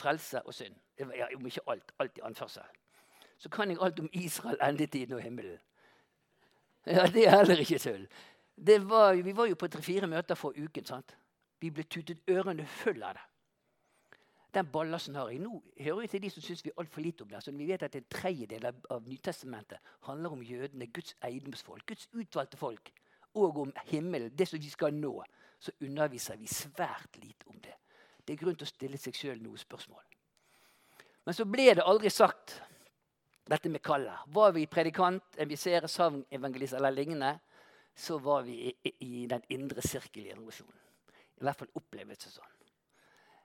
frelse 0.00 0.42
og 0.42 0.54
synd. 0.54 0.76
Ja, 0.98 1.26
om 1.36 1.46
ikke 1.46 1.64
alt, 1.66 1.92
alt 1.98 2.18
i 2.18 2.20
anførsel. 2.22 2.62
Så 3.38 3.48
kan 3.48 3.70
jeg 3.70 3.78
alt 3.80 4.00
om 4.00 4.08
Israel, 4.12 4.58
endetiden 4.62 5.16
og 5.16 5.22
himmelen. 5.22 5.58
Ja, 6.86 7.06
Det 7.06 7.26
er 7.26 7.36
heller 7.36 7.58
ikke 7.58 7.78
tull. 7.78 8.08
Var, 8.56 9.22
vi 9.22 9.36
var 9.36 9.44
jo 9.44 9.54
på 9.54 9.68
tre-fire 9.68 10.06
møter 10.06 10.34
for 10.34 10.52
uken. 10.56 10.84
sant? 10.84 11.16
Vi 11.64 11.70
ble 11.72 11.86
tutet 11.88 12.26
ørene 12.28 12.66
full 12.68 13.00
av 13.02 13.16
det. 13.16 13.22
Den 14.54 14.68
ballasten 14.70 15.16
har 15.18 15.30
jeg. 15.32 15.40
Nå 15.42 15.56
hører 15.80 16.02
vi 16.04 16.10
til 16.12 16.22
de 16.22 16.30
som 16.30 16.44
syns 16.44 16.62
vi 16.62 16.70
er 16.70 16.82
altfor 16.82 17.02
lite 17.02 17.24
om 17.24 17.30
det. 17.30 17.40
Så 17.42 17.54
vi 17.56 17.66
vet 17.66 17.82
at 17.82 17.96
En 17.96 18.04
tredjedel 18.10 18.66
av 18.68 19.08
Nytestamentet 19.08 19.78
handler 20.06 20.36
om 20.36 20.42
jødene, 20.42 20.86
Guds 20.86 21.16
eiendomsfolk, 21.22 21.86
Guds 21.86 22.08
utvalgte 22.12 22.60
folk, 22.60 22.92
og 23.34 23.58
om 23.58 23.72
himmelen, 23.86 24.30
det 24.36 24.48
som 24.48 24.60
vi 24.60 24.70
skal 24.70 24.94
nå. 24.94 25.24
Så 25.58 25.72
underviser 25.80 26.36
vi 26.36 26.46
svært 26.46 27.16
lite 27.22 27.48
om 27.48 27.58
det. 27.64 27.74
Det 28.24 28.34
er 28.34 28.42
grunn 28.44 28.56
til 28.60 28.68
å 28.68 28.74
stille 28.74 29.00
seg 29.00 29.16
sjøl 29.16 29.42
noen 29.42 29.58
spørsmål. 29.58 30.04
Men 31.24 31.34
så 31.34 31.48
ble 31.48 31.72
det 31.74 31.88
aldri 31.88 32.12
sagt 32.12 32.60
Dette 33.44 33.68
med 33.68 33.82
kallet. 33.84 34.22
Var 34.32 34.54
vi 34.56 34.62
predikant, 34.66 35.34
emisere, 35.36 35.88
savn, 35.88 36.22
evangelist 36.32 36.78
eller 36.78 36.94
lignende, 36.96 37.34
så 37.94 38.16
var 38.18 38.46
vi 38.46 38.70
i, 38.70 38.94
i 39.04 39.26
den 39.28 39.44
indre 39.52 39.84
sirkel 39.84 40.24
i 40.24 40.32
revolusjonen. 40.32 40.83
I 41.44 41.50
hvert 41.50 41.60
fall 41.60 41.76
oppleves 41.76 42.22
det 42.24 42.30
sånn. 42.32 42.52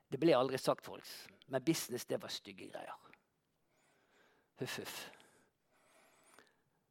Det 0.10 0.18
ble 0.22 0.34
aldri 0.34 0.58
sagt, 0.58 0.86
folks. 0.86 1.28
Men 1.52 1.64
business, 1.66 2.06
det 2.08 2.22
var 2.22 2.32
stygge 2.32 2.70
greier. 2.72 2.96
Huff, 4.62 4.78
huff. 4.80 5.00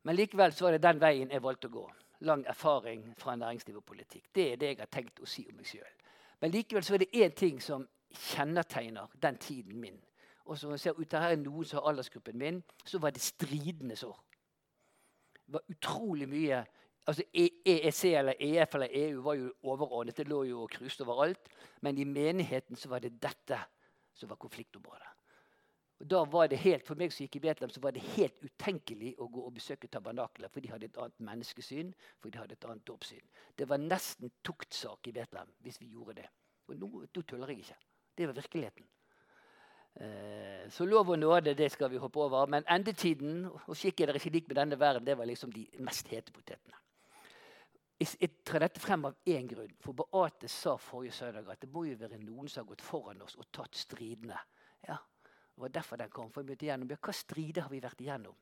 Men 0.03 0.17
likevel 0.17 0.53
så 0.53 0.67
var 0.67 0.77
det 0.77 0.83
den 0.85 1.00
veien 1.00 1.33
jeg 1.33 1.43
valgte 1.43 1.71
å 1.71 1.75
gå. 1.75 1.87
Lang 2.29 2.45
erfaring 2.50 3.07
fra 3.19 3.37
næringsliv 3.37 3.81
og 3.81 3.87
politikk. 3.88 4.29
Det 4.35 4.53
er 4.53 4.61
det 4.61 4.71
jeg 4.73 4.81
har 4.83 4.93
tenkt 4.93 5.23
å 5.23 5.29
si 5.29 5.47
om 5.49 5.57
meg 5.57 5.71
sjøl. 5.71 5.97
Men 6.41 6.53
likevel 6.55 6.85
så 6.85 6.95
er 6.95 7.03
det 7.03 7.11
én 7.25 7.35
ting 7.35 7.59
som 7.62 7.87
kjennetegner 8.15 9.11
den 9.23 9.37
tiden 9.43 9.81
min. 9.81 9.99
Og 10.45 10.59
som 10.59 10.77
ser 10.79 10.97
ut 11.00 11.12
her 11.12 11.35
er 11.35 11.41
noen 11.41 11.67
som 11.67 11.81
har 11.81 11.91
aldersgruppen 11.91 12.38
min, 12.38 12.62
så 12.85 13.00
var 13.03 13.12
det 13.12 13.25
stridenes 13.25 14.05
år. 14.05 14.21
Det 15.35 15.57
var 15.57 15.73
utrolig 15.73 16.29
mye 16.29 16.62
altså 17.09 17.25
EEC 17.33 18.05
eller 18.19 18.37
EF 18.38 18.75
eller 18.77 18.97
EU 19.03 19.23
var 19.25 19.38
jo 19.38 19.53
overordnet. 19.62 20.17
Det 20.17 20.29
lå 20.29 20.43
jo 20.49 20.62
og 20.67 20.73
cruiset 20.73 21.07
overalt. 21.07 21.49
Men 21.81 21.99
i 21.99 22.05
menigheten 22.05 22.77
så 22.77 22.91
var 22.93 23.00
det 23.05 23.17
dette 23.23 23.61
som 24.15 24.29
var 24.29 24.37
konfliktområdet. 24.37 25.15
Og 25.99 26.07
da 26.11 26.21
var 26.31 26.47
det 26.47 26.61
helt, 26.62 26.87
For 26.87 26.95
meg 26.95 27.11
som 27.11 27.25
gikk 27.25 27.41
i 27.41 27.43
Betlehem, 27.49 27.73
så 27.75 27.81
var 27.83 27.95
det 27.95 28.05
helt 28.15 28.37
utenkelig 28.45 29.17
å 29.19 29.27
gå 29.27 29.43
og 29.49 29.55
besøke 29.57 29.88
tabernakler, 29.91 30.50
for 30.53 30.62
de 30.62 30.71
hadde 30.71 30.87
et 30.87 31.00
annet 31.03 31.25
menneskesyn, 31.27 31.91
for 32.21 32.31
de 32.31 32.38
hadde 32.38 32.55
et 32.55 32.69
annet 32.69 32.85
dåpssyn. 32.87 33.25
Det 33.59 33.67
var 33.69 33.83
nesten 33.83 34.31
tuktsak 34.47 35.11
i 35.11 35.15
Betlehem 35.17 35.50
hvis 35.67 35.81
vi 35.83 35.91
gjorde 35.97 36.21
det. 36.21 36.29
Og 36.69 36.79
nå, 36.79 36.93
nå 37.03 37.23
tuller 37.23 37.50
jeg 37.50 37.65
ikke. 37.65 37.79
Det 38.15 38.29
var 38.31 38.38
virkeligheten. 38.38 38.87
Eh, 39.99 40.71
så 40.71 40.87
lov 40.87 41.11
og 41.11 41.19
nåde, 41.19 41.57
det 41.59 41.73
skal 41.73 41.91
vi 41.91 41.99
hoppe 41.99 42.23
over. 42.23 42.47
Men 42.47 42.67
endetiden 42.71 43.49
og 43.50 43.75
skikken 43.75 44.09
er 44.09 44.21
ikke 44.21 44.35
lik 44.37 44.49
med 44.49 44.61
denne 44.61 44.79
verden, 44.79 45.07
det 45.07 45.19
var 45.19 45.27
liksom 45.27 45.50
de 45.53 45.67
mest 45.83 46.07
hete 46.15 46.33
potetene. 46.33 46.79
Jeg 47.99 48.31
trer 48.47 48.62
dette 48.62 48.81
frem 48.81 49.09
av 49.09 49.17
én 49.26 49.49
grunn. 49.50 49.73
For 49.83 49.97
Beate 49.99 50.49
sa 50.49 50.76
forrige 50.78 51.17
søndag 51.17 51.49
at 51.50 51.61
det 51.64 51.71
må 51.73 51.83
jo 51.88 51.97
være 51.99 52.21
noen 52.23 52.49
som 52.49 52.62
har 52.62 52.69
gått 52.71 52.85
foran 52.87 53.23
oss 53.23 53.35
og 53.37 53.49
tatt 53.52 53.75
stridene. 53.75 54.38
Ja, 54.87 54.99
Det 55.59 55.62
var 55.62 55.69
derfor 55.69 55.97
den 55.97 56.11
kom. 56.11 56.31
for 56.31 56.43
vi 56.43 56.52
igjennom. 56.52 56.90
Ja, 56.90 56.97
Hva 56.97 57.12
strider 57.12 57.62
har 57.62 57.71
vi 57.71 57.81
vært 57.81 58.00
igjennom? 58.00 58.35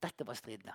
Dette 0.00 0.26
var 0.26 0.34
stridene. 0.34 0.74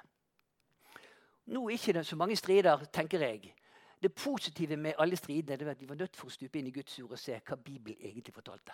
Nå 1.48 1.70
er 1.70 1.74
ikke 1.74 1.94
det 1.94 2.06
så 2.06 2.16
mange 2.16 2.36
strider, 2.36 2.86
tenker 2.94 3.20
jeg. 3.20 3.56
Det 4.01 4.13
positive 4.13 4.78
med 4.78 4.94
alle 5.00 5.16
stridene 5.16 5.66
er 5.66 5.72
at 5.72 5.82
vi 5.82 5.90
var 5.90 5.96
nødt 5.96 6.16
for 6.16 6.28
å 6.28 6.32
stupe 6.32 6.60
inn 6.60 6.68
i 6.68 6.72
Guds 6.72 7.00
ord 7.00 7.12
og 7.12 7.20
se 7.20 7.40
hva 7.40 7.56
Bibelen 7.56 7.98
egentlig 8.00 8.34
fortalte. 8.34 8.72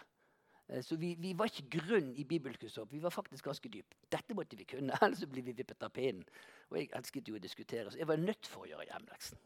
Eh, 0.68 0.84
så 0.84 0.96
vi, 0.96 1.16
vi, 1.20 1.34
var 1.38 1.52
ikke 1.52 1.80
grunn 1.80 2.14
i 2.16 2.26
bibelkunnskap. 2.28 2.92
Vi 2.92 3.02
var 3.04 3.14
faktisk 3.14 3.46
ganske 3.48 3.70
dyp. 3.72 3.96
Dette 4.12 4.36
måtte 4.36 4.60
vi 4.60 4.68
kunne, 4.68 4.98
ellers 5.02 5.26
blir 5.30 5.46
vi 5.46 5.56
vippet 5.58 5.84
av 5.84 5.94
pinnen. 5.96 6.26
Og 6.72 6.80
jeg 6.82 6.92
elsket 6.98 7.30
jo 7.30 7.38
å 7.38 7.44
diskutere, 7.44 7.92
så 7.92 8.02
jeg 8.02 8.10
var 8.10 8.20
nødt 8.22 8.50
for 8.50 8.66
å 8.66 8.72
gjøre 8.74 8.90
hjemleksen. 8.92 9.46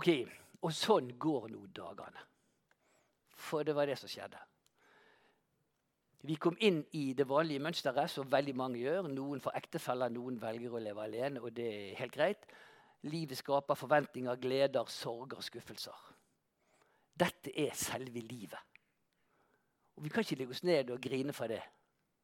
Ok, 0.00 0.12
Og 0.60 0.74
sånn 0.76 1.14
går 1.16 1.46
nå 1.48 1.66
dagene. 1.72 2.20
For 3.32 3.64
det 3.64 3.72
var 3.72 3.88
det 3.88 3.94
som 3.96 4.10
skjedde. 4.12 4.36
Vi 6.28 6.34
kom 6.36 6.58
inn 6.60 6.82
i 6.92 7.14
det 7.16 7.24
vanlige 7.24 7.62
mønsteret, 7.64 8.10
som 8.12 8.28
veldig 8.28 8.52
mange 8.60 8.82
gjør. 8.82 9.08
Noen 9.08 9.40
får 9.40 9.56
ektefeller, 9.56 10.12
noen 10.12 10.36
velger 10.42 10.74
å 10.76 10.82
leve 10.84 11.06
alene, 11.06 11.40
og 11.40 11.54
det 11.56 11.68
er 11.70 11.96
helt 12.02 12.12
greit. 12.12 12.44
Livet 13.08 13.40
skaper 13.40 13.78
forventninger, 13.80 14.36
gleder, 14.36 14.92
sorger, 14.92 15.40
skuffelser. 15.40 15.96
Dette 17.16 17.54
er 17.56 17.72
selve 17.72 18.20
livet. 18.20 18.69
Og 20.00 20.04
Vi 20.04 20.08
kan 20.08 20.24
ikke 20.24 20.38
legge 20.40 20.54
oss 20.56 20.62
ned 20.64 20.90
og 20.94 21.00
grine 21.04 21.32
for 21.36 21.52
det. 21.52 21.60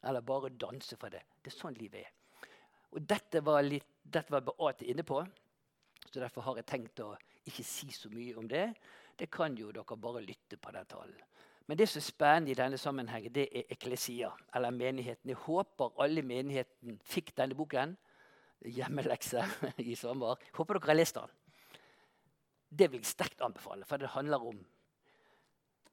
Eller 0.09 0.25
bare 0.25 0.49
danse 0.49 0.97
for 0.97 1.13
det. 1.13 1.21
Det 1.45 1.51
er 1.53 1.57
sånn 1.59 1.75
livet 1.77 2.07
er. 2.07 2.13
Og 2.97 3.03
Dette 3.05 3.43
var, 3.45 3.61
litt, 3.61 3.99
dette 4.01 4.33
var 4.33 4.41
Beate 4.47 4.87
inne 4.89 5.05
på, 5.05 5.19
så 6.07 6.23
derfor 6.23 6.47
har 6.47 6.57
jeg 6.57 6.69
tenkt 6.71 7.03
å 7.05 7.11
ikke 7.45 7.65
si 7.67 7.91
så 7.93 8.09
mye 8.09 8.39
om 8.41 8.49
det. 8.49 8.71
Det 9.19 9.29
kan 9.29 9.53
jo 9.61 9.69
dere 9.77 9.99
bare 10.01 10.23
lytte 10.25 10.57
på 10.57 10.73
den 10.73 10.89
talen. 10.89 11.19
Men 11.69 11.77
det 11.77 11.91
som 11.91 12.01
er 12.01 12.07
spennende 12.07 12.55
i 12.55 12.57
denne 12.57 12.79
sammenhengen, 12.81 13.35
det 13.35 13.45
er 13.51 13.75
eklesia, 13.75 14.31
eller 14.55 14.73
menigheten. 14.73 15.35
Jeg 15.35 15.43
håper 15.45 16.01
alle 16.01 16.23
i 16.23 16.31
menigheten 16.31 16.97
fikk 17.05 17.35
denne 17.37 17.59
boken. 17.59 17.93
Hjemmelekse 18.65 19.45
i 19.85 19.99
sommer. 20.01 20.41
Håper 20.57 20.81
dere 20.81 20.95
har 20.95 21.01
lest 21.03 21.21
den. 21.21 21.37
Det 22.73 22.89
vil 22.89 23.05
jeg 23.05 23.13
sterkt 23.13 23.45
anbefale, 23.45 23.85
for 23.85 24.01
det 24.01 24.15
handler 24.17 24.49
om 24.49 24.65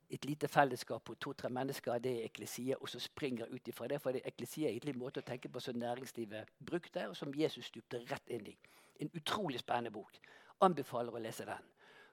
et 0.09 0.25
lite 0.25 0.47
fellesskap 0.47 1.03
på 1.03 1.15
to-tre 1.15 1.49
mennesker, 1.49 1.97
det 1.97 2.11
er 2.11 2.25
eklesia, 2.25 2.75
og 2.81 2.89
så 2.89 2.99
springer 2.99 3.45
ut 3.45 3.67
ifra 3.67 3.87
det. 3.87 4.01
For 4.01 4.11
det 4.11 4.21
eklesia 4.25 4.67
er 4.67 4.71
egentlig 4.71 4.93
en 4.93 4.99
måte 4.99 5.23
å 5.23 5.27
tenke 5.27 5.49
på 5.49 5.59
som 5.59 5.77
næringslivet 5.79 6.51
brukte, 6.65 7.07
og 7.09 7.15
som 7.17 7.33
Jesus 7.35 7.65
stupte 7.71 8.03
rett 8.11 8.29
inn 8.29 8.47
i. 8.47 8.55
En 9.01 9.09
utrolig 9.15 9.59
spennende 9.59 9.91
bok. 9.91 10.19
Anbefaler 10.61 11.15
å 11.15 11.21
lese 11.23 11.45
den. 11.45 11.69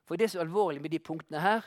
For 0.09 0.17
det 0.17 0.31
som 0.31 0.41
er 0.41 0.49
alvorlig 0.49 0.83
med 0.83 0.95
de 0.95 0.99
punktene 0.99 1.43
her, 1.45 1.67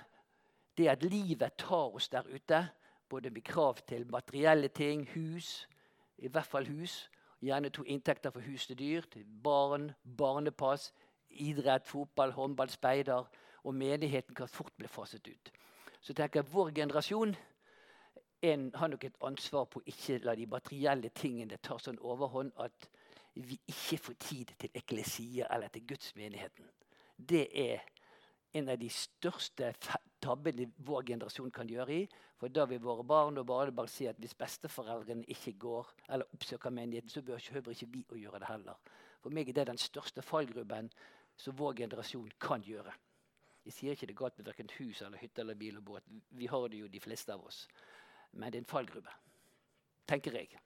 det 0.78 0.88
er 0.88 0.96
at 0.98 1.04
livet 1.06 1.58
tar 1.58 1.94
oss 1.94 2.10
der 2.10 2.28
ute. 2.28 2.64
Både 3.10 3.30
med 3.30 3.44
krav 3.46 3.84
til 3.88 4.08
materielle 4.10 4.68
ting, 4.68 5.06
hus, 5.14 5.68
i 6.18 6.28
hvert 6.28 6.50
fall 6.50 6.66
hus. 6.66 7.10
Gjerne 7.44 7.70
to 7.70 7.84
inntekter 7.84 8.32
for 8.32 8.42
hus 8.42 8.66
til 8.68 8.80
dyr, 8.80 9.06
til 9.12 9.26
barn, 9.44 9.92
barnepass, 10.18 10.94
idrett, 11.30 11.86
fotball, 11.88 12.32
håndball, 12.32 12.70
speider. 12.70 13.30
Og 13.64 13.76
menigheten 13.76 14.36
kan 14.36 14.48
fort 14.48 14.74
bli 14.78 14.88
faset 14.88 15.28
ut 15.28 15.54
så 16.04 16.14
tenker 16.14 16.42
jeg 16.42 16.52
vår 16.52 16.72
generasjon 16.76 17.36
en, 18.44 18.64
har 18.76 18.92
nok 18.92 19.06
et 19.08 19.22
ansvar 19.24 19.70
på 19.72 19.80
å 19.80 19.88
ikke 19.88 20.20
la 20.26 20.36
de 20.36 20.48
materielle 20.52 21.10
tingene 21.16 21.62
ta 21.64 21.78
sånn 21.80 22.02
overhånd 22.04 22.52
at 22.60 22.90
vi 23.40 23.56
ikke 23.72 24.02
får 24.04 24.18
tid 24.20 24.52
til 24.60 24.76
eklesia 24.78 25.48
eller 25.56 25.72
til 25.74 25.86
gudsmenigheten. 25.90 26.68
Det 27.16 27.48
er 27.56 27.86
en 28.54 28.70
av 28.70 28.78
de 28.78 28.90
største 28.94 29.72
tabbene 30.22 30.68
vår 30.86 31.08
generasjon 31.08 31.54
kan 31.54 31.70
gjøre 31.70 31.96
i. 31.96 32.04
For 32.38 32.54
da 32.54 32.68
vil 32.70 32.84
våre 32.84 33.06
barn 33.08 33.40
og 33.42 33.48
barnebarn 33.50 33.90
si 33.90 34.06
at 34.10 34.20
hvis 34.22 34.36
besteforeldrene 34.38 35.26
ikke 35.32 35.56
går 35.64 35.90
eller 36.10 36.36
oppsøker 36.36 36.74
menigheten, 36.76 37.10
så 37.10 37.24
behøver 37.26 37.74
ikke 37.74 37.90
vi 37.96 38.04
å 38.12 38.20
gjøre 38.26 38.44
det 38.44 38.52
heller. 38.52 38.78
For 39.24 39.34
meg 39.34 39.50
er 39.50 39.62
det 39.62 39.70
den 39.72 39.82
største 39.82 40.22
fallgruben 40.22 40.92
som 41.40 41.58
vår 41.58 41.80
generasjon 41.82 42.30
kan 42.44 42.62
gjøre. 42.68 42.94
Jeg 43.64 43.74
sier 43.74 43.96
ikke 43.96 44.10
det 44.10 44.18
galt 44.20 44.38
med 44.38 44.50
verken 44.50 44.72
hus 44.78 45.02
eller 45.02 45.22
hytte 45.22 45.42
eller 45.44 45.58
bil 45.60 45.78
og 45.80 45.86
båt. 45.88 46.08
Vi 46.36 46.50
har 46.52 46.68
det 46.70 46.82
jo, 46.82 46.90
de 46.92 47.00
fleste 47.04 47.34
av 47.34 47.46
oss. 47.48 47.64
Men 48.34 48.52
det 48.52 48.60
er 48.60 48.66
en 48.66 48.72
fallgrube, 48.72 49.12
tenker 50.10 50.36
jeg. 50.36 50.60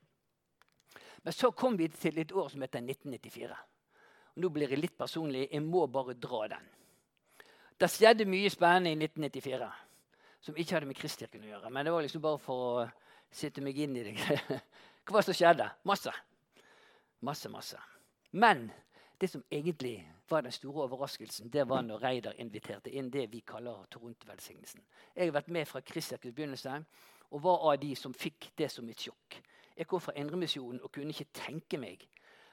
Men 1.24 1.36
så 1.36 1.51
kom 1.51 1.77
vi 1.77 1.89
til 1.94 2.18
et 2.22 2.32
år 2.32 2.50
som 2.50 2.63
heter 2.63 2.82
1994. 2.82 3.58
Og 4.34 4.42
nå 4.42 4.50
blir 4.54 4.72
jeg 4.72 4.82
litt 4.82 4.98
personlig. 4.98 5.48
Jeg 5.51 5.66
må 5.66 5.86
bare 5.92 6.16
dra 6.18 6.48
den. 6.56 6.72
Det 7.77 7.89
skjedde 7.92 8.25
mye 8.25 8.50
spennende 8.50 8.94
i 8.94 8.98
1994 8.98 9.70
som 10.42 10.58
ikke 10.58 10.77
hadde 10.77 10.89
med 10.89 10.98
Kristkirken 10.98 11.44
å 11.46 11.51
gjøre. 11.51 11.70
Men 11.74 11.86
det 11.86 11.94
var 11.94 12.06
liksom 12.06 12.24
bare 12.24 12.42
for 12.42 12.66
å 12.66 12.88
sitte 13.34 13.62
meg 13.66 13.77
inn 13.84 13.98
i 14.00 14.06
det. 14.08 14.16
Hva 15.06 15.18
var 15.18 15.22
det 15.22 15.27
som 15.30 15.38
skjedde? 15.38 15.68
Masse. 15.89 16.13
Masse, 17.27 17.51
masse. 17.51 17.82
Men 18.32 18.70
det 19.20 19.30
som 19.32 19.44
egentlig 19.51 20.00
var 20.30 20.42
den 20.42 20.52
store 20.52 20.84
overraskelsen, 20.84 21.50
det 21.50 21.70
var 21.70 21.82
når 21.82 22.04
Reidar 22.04 22.34
inviterte 22.38 22.92
inn 22.92 23.12
det 23.14 23.28
vi 23.32 23.40
kaller 23.40 23.86
Toronto-velsignelsen. 23.92 24.82
Jeg 25.16 25.26
har 25.26 25.32
vært 25.32 25.54
med 25.54 25.66
fra 25.66 25.80
Kristkirkens 25.80 26.36
begynnelse 26.36 26.84
og 27.32 27.44
var 27.44 27.72
av 27.72 27.80
de 27.82 27.96
som 27.96 28.14
fikk 28.14 28.52
det 28.58 28.72
som 28.72 28.90
et 28.90 29.02
sjokk. 29.08 29.42
Jeg 29.78 29.88
kom 29.88 30.02
fra 30.02 30.16
Indremisjonen 30.16 30.82
og 30.82 30.92
kunne 30.92 31.14
ikke 31.14 31.32
tenke 31.34 31.78
meg 31.78 32.08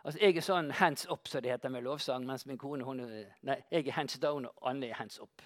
Altså, 0.05 0.21
Jeg 0.21 0.37
er 0.37 0.45
sånn 0.45 0.71
hands 0.77 1.07
up, 1.09 1.29
som 1.29 1.41
det 1.43 1.55
heter 1.55 1.71
med 1.73 1.83
lovsang, 1.83 2.27
mens 2.29 2.43
min 2.47 2.59
kone 2.61 2.85
hun, 2.85 2.99
nei, 3.43 3.57
jeg 3.71 3.87
er 3.89 3.97
hands 3.97 4.19
down, 4.21 4.45
og 4.45 4.69
Anne 4.69 4.91
er 4.91 4.99
hands 4.99 5.17
up. 5.19 5.43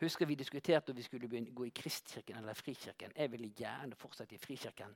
Husker 0.00 0.26
Vi 0.26 0.34
diskuterte 0.34 0.90
om 0.90 0.96
vi 0.96 1.02
skulle 1.02 1.28
begynne, 1.28 1.50
gå 1.50 1.64
i 1.64 1.74
Kristkirken 1.74 2.36
eller 2.36 2.54
Frikirken. 2.54 3.12
Jeg 3.16 3.32
ville 3.32 3.48
gjerne 3.48 3.98
fortsette 3.98 4.34
i 4.34 4.38
Frikirken. 4.38 4.94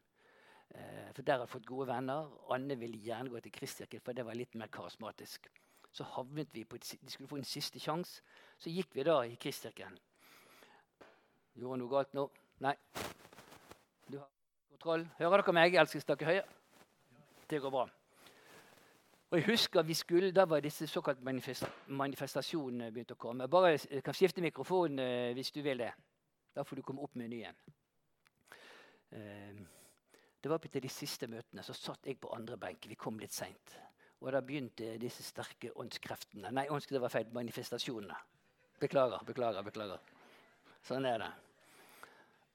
Eh, 0.71 1.13
for 1.15 1.23
der 1.23 1.33
har 1.33 1.41
jeg 1.41 1.49
fått 1.49 1.67
gode 1.67 1.87
venner. 1.87 2.31
Anne 2.55 2.79
ville 2.79 2.99
gjerne 2.99 3.31
gå 3.31 3.41
til 3.41 3.53
Kristkirken, 3.53 4.01
for 4.01 4.13
det 4.13 4.27
var 4.27 4.35
litt 4.35 4.55
mer 4.55 4.67
karismatisk. 4.67 5.51
Så 5.97 6.05
havnet 6.05 6.53
vi 6.53 6.65
på 6.69 6.76
et, 6.76 6.95
De 7.00 7.11
skulle 7.11 7.29
få 7.29 7.38
en 7.41 7.49
siste 7.49 7.81
sjanse. 7.81 8.21
Så 8.61 8.71
gikk 8.71 8.93
vi 8.93 9.05
da 9.07 9.23
i 9.25 9.37
Kristkirken. 9.41 9.97
Gjorde 11.57 11.79
noe 11.81 11.88
galt 11.88 12.12
nå? 12.17 12.26
Nei. 12.61 12.75
Du 14.11 14.19
har 14.19 14.29
kontroll. 14.69 15.07
Hører 15.17 15.41
dere 15.41 15.55
meg? 15.57 15.79
Elsker 15.81 16.05
snakke 16.05 16.29
høyere. 16.29 16.45
Det 17.49 17.62
går 17.62 17.73
bra. 17.73 17.87
Og 19.31 19.38
jeg 19.38 19.47
husker 19.49 19.83
vi 19.83 19.95
skulle, 19.95 20.33
Da 20.33 20.45
var 20.45 20.61
disse 20.61 20.87
såkalt 20.87 21.23
manifestasjonene 21.23 22.93
begynt 22.93 23.17
å 23.17 23.19
komme. 23.21 23.49
Bare 23.49 23.73
jeg 23.79 24.05
kan 24.05 24.15
skifte 24.15 24.45
mikrofon 24.45 25.00
eh, 25.00 25.33
hvis 25.35 25.50
du 25.50 25.62
vil 25.65 25.81
det. 25.81 25.95
Da 26.55 26.65
får 26.65 26.76
du 26.76 26.83
komme 26.83 27.03
opp 27.03 27.17
med 27.17 27.26
en 27.26 27.35
ny 27.35 27.43
en. 27.45 27.59
Uh, 29.17 29.65
det 30.43 30.50
var 30.50 30.59
på 30.59 30.69
de 30.69 30.88
siste 30.88 31.29
møtene. 31.29 31.65
Så 31.65 31.73
satt 31.73 32.07
jeg 32.07 32.21
på 32.21 32.33
andre 32.37 32.57
benk. 32.61 32.87
Vi 32.88 33.00
kom 33.00 33.19
litt 33.19 33.33
seint. 33.33 33.76
Og 34.20 34.32
da 34.32 34.40
begynte 34.40 34.94
disse 35.00 35.25
sterke 35.25 35.73
åndskreftene 35.76 36.50
Nei, 36.54 36.66
åndsk, 36.73 36.94
det 36.94 37.02
var 37.02 37.12
feil. 37.12 37.28
Manifestasjonene. 37.37 38.16
Beklager, 38.80 39.25
beklager, 39.28 39.64
beklager. 39.64 40.00
Sånn 40.85 41.04
er 41.08 41.20
det. 41.20 41.30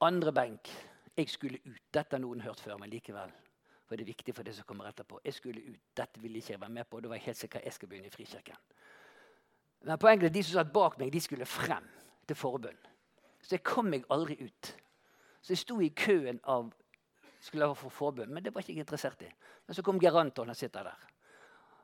Andre 0.02 0.32
benk. 0.34 0.70
Jeg 1.16 1.28
skulle 1.30 1.60
ut. 1.64 1.82
Dette 1.94 2.16
har 2.16 2.22
noen 2.22 2.42
hørt 2.42 2.60
før, 2.62 2.78
men 2.80 2.90
likevel. 2.90 3.30
For 3.86 3.98
det 3.98 4.06
er 4.06 4.12
viktig 4.14 4.34
for 4.34 4.46
det 4.46 4.54
som 4.56 4.66
kommer 4.66 4.88
etterpå. 4.88 5.20
Jeg 5.24 5.36
skulle 5.36 5.62
ut. 5.66 5.80
Dette 5.96 6.22
ville 6.22 6.40
ikke 6.40 6.54
jeg 6.54 6.62
være 6.62 6.76
med 6.78 6.88
på. 6.88 7.00
Da 7.00 7.10
var 7.10 7.20
jeg 7.20 7.26
helt 7.28 7.40
sikker 7.42 7.64
jeg 7.64 7.76
skal 7.76 7.90
begynne 7.90 8.10
i 8.10 8.14
Frikirken. 8.14 8.58
Men 9.82 9.98
poenget 9.98 10.30
er 10.30 10.34
de 10.34 10.42
som 10.46 10.60
satt 10.60 10.72
bak 10.72 10.98
meg, 10.98 11.10
de 11.12 11.20
skulle 11.20 11.46
frem 11.46 11.86
til 12.26 12.38
forbund. 12.38 12.88
Så 13.42 13.56
jeg 13.56 13.64
kom 13.66 13.90
meg 13.90 14.06
aldri 14.14 14.38
ut. 14.40 14.74
Så 15.42 15.52
jeg 15.52 15.62
sto 15.62 15.80
i 15.82 15.90
køen 15.90 16.38
av 16.46 16.70
skulle 17.42 17.66
få 17.74 17.88
forbund, 17.90 18.30
men 18.30 18.44
det 18.44 18.54
var 18.54 18.62
ikke 18.62 18.72
jeg 18.72 18.84
interessert 18.84 19.22
i. 19.26 19.30
Men 19.66 19.74
så 19.74 19.82
kom 19.82 19.98
Geranton 20.00 20.46
han 20.48 20.58
sitter 20.58 20.86
der. 20.86 21.11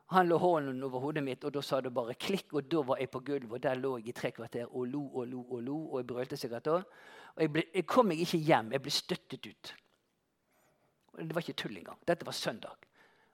Han 0.09 0.27
lå 0.27 0.37
hånden 0.41 0.83
over 0.83 0.99
hodet 0.99 1.21
mitt, 1.23 1.43
og 1.45 1.53
da 1.53 1.61
sa 1.61 1.81
det 1.85 1.91
bare 1.93 2.15
klikk. 2.17 2.53
Og 2.57 2.65
da 2.71 2.81
var 2.81 2.97
jeg 2.97 3.11
på 3.13 3.21
gulvet, 3.21 3.51
og 3.51 3.63
der 3.63 3.77
lå 3.77 3.91
jeg 3.99 4.09
i 4.09 4.15
tre 4.17 4.31
kvarter 4.33 4.65
og 4.65 4.87
lo 4.89 5.03
og 5.05 5.27
lo 5.27 5.43
og 5.43 5.61
lo. 5.63 5.77
Og 5.91 5.99
jeg 5.99 6.07
brølte 6.09 6.37
sikkert 6.37 6.67
òg. 6.67 6.83
Og 7.35 7.43
jeg, 7.43 7.51
ble, 7.53 7.63
jeg, 7.75 7.85
kom 7.85 8.09
meg 8.09 8.23
ikke 8.25 8.39
hjem. 8.41 8.71
Jeg 8.73 8.81
ble 8.81 8.93
støttet 8.93 9.49
ut. 9.51 9.73
Og 11.13 11.21
det 11.21 11.35
var 11.35 11.45
ikke 11.45 11.61
tull 11.61 11.77
engang. 11.77 12.01
Dette 12.07 12.25
var 12.25 12.33
søndag. 12.33 12.89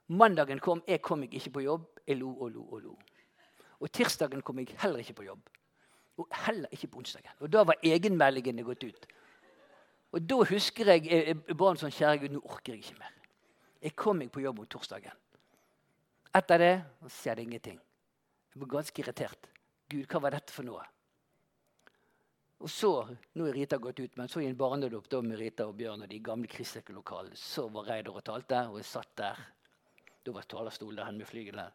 Mandagen 0.08 0.60
kom, 0.60 0.84
jeg 0.88 1.00
kom 1.02 1.24
meg 1.24 1.34
ikke 1.34 1.54
på 1.56 1.64
jobb. 1.64 1.88
Jeg 2.06 2.20
lo 2.20 2.34
og 2.34 2.52
lo 2.52 2.68
og 2.68 2.82
lo. 2.84 2.96
Og 3.80 3.92
tirsdagen 3.92 4.44
kom 4.44 4.60
jeg 4.60 4.76
heller 4.82 5.00
ikke 5.00 5.16
på 5.16 5.28
jobb. 5.30 5.48
Og 6.20 6.28
heller 6.46 6.68
ikke 6.72 6.92
på 6.92 7.00
onsdagen. 7.00 7.40
Og 7.40 7.52
da 7.52 7.64
var 7.64 7.80
egenmeldingene 7.84 8.64
gått 8.64 8.84
ut. 8.84 9.08
Og 10.12 10.28
da 10.28 10.42
husker 10.48 10.92
jeg 10.92 11.08
jeg 11.08 11.56
ba 11.56 11.72
en 11.72 11.80
sånn 11.80 11.92
Kjære 11.92 12.20
Gud, 12.22 12.36
nå 12.36 12.44
orker 12.44 12.76
jeg 12.76 12.84
ikke 12.84 13.00
mer. 13.00 13.16
Jeg 13.82 13.96
kom 13.96 14.20
meg 14.20 14.30
på 14.32 14.44
jobb 14.44 14.60
om 14.60 14.68
torsdagen. 14.68 15.12
Etter 16.36 16.60
det 16.60 16.74
skjedde 17.08 17.44
ingenting. 17.46 17.78
Jeg 18.52 18.60
ble 18.60 18.68
ganske 18.68 19.00
irritert. 19.00 19.46
Gud, 19.88 20.04
hva 20.10 20.20
var 20.20 20.34
dette 20.36 20.52
for 20.52 20.66
noe? 20.66 20.82
Og 22.60 22.70
så, 22.72 22.90
Nå 23.36 23.46
er 23.46 23.56
Rita 23.56 23.78
gått 23.80 24.00
ut, 24.00 24.16
men 24.16 24.28
så 24.28 24.42
i 24.42 24.48
en 24.48 24.56
barnedåp 24.56 25.08
med 25.22 25.38
Rita 25.38 25.66
og 25.68 25.76
Bjørn 25.76 26.04
og 26.04 26.08
de 26.08 26.18
gamle 26.24 26.48
kristeklokalene, 26.48 27.36
så 27.36 27.68
var 27.68 27.88
Reidar 27.88 28.16
og 28.16 28.24
talte, 28.24 28.62
og 28.68 28.80
jeg 28.80 28.88
satt 28.88 29.12
der. 29.16 29.40
Da 30.24 30.32
var 30.32 30.48
talerstolen 30.48 30.96
der 30.96 31.12
med 31.12 31.28
flygene. 31.28 31.66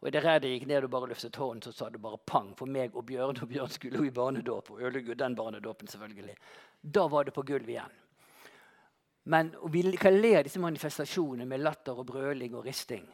Og 0.00 0.08
Idet 0.08 0.24
Reidar 0.24 0.48
gikk 0.48 0.66
ned 0.68 0.84
og 0.84 0.92
bare 0.92 1.10
løftet 1.12 1.36
hånden, 1.36 1.62
så 1.62 1.72
sa 1.72 1.88
det 1.92 2.00
bare 2.00 2.20
pang 2.26 2.54
for 2.56 2.66
meg 2.66 2.96
og 2.96 3.06
Bjørn. 3.08 3.40
Og 3.44 3.48
Bjørn 3.48 3.72
skulle 3.72 4.00
jo 4.00 4.08
i 4.08 4.12
barnedåp, 4.16 4.70
og 4.72 4.82
ødelegge 4.82 5.14
den 5.14 5.36
barnedåpen, 5.36 5.88
selvfølgelig. 5.88 6.36
Da 6.82 7.06
var 7.08 7.24
det 7.24 7.36
på 7.36 7.44
gulvet 7.44 7.76
igjen. 7.76 7.96
Men 9.24 9.54
Vi 9.70 9.96
kan 9.96 10.16
le 10.20 10.36
av 10.38 10.44
disse 10.44 10.60
manifestasjonene 10.60 11.46
med 11.46 11.60
latter 11.60 12.00
og 12.00 12.06
brøling 12.08 12.56
og 12.56 12.64
risting. 12.64 13.04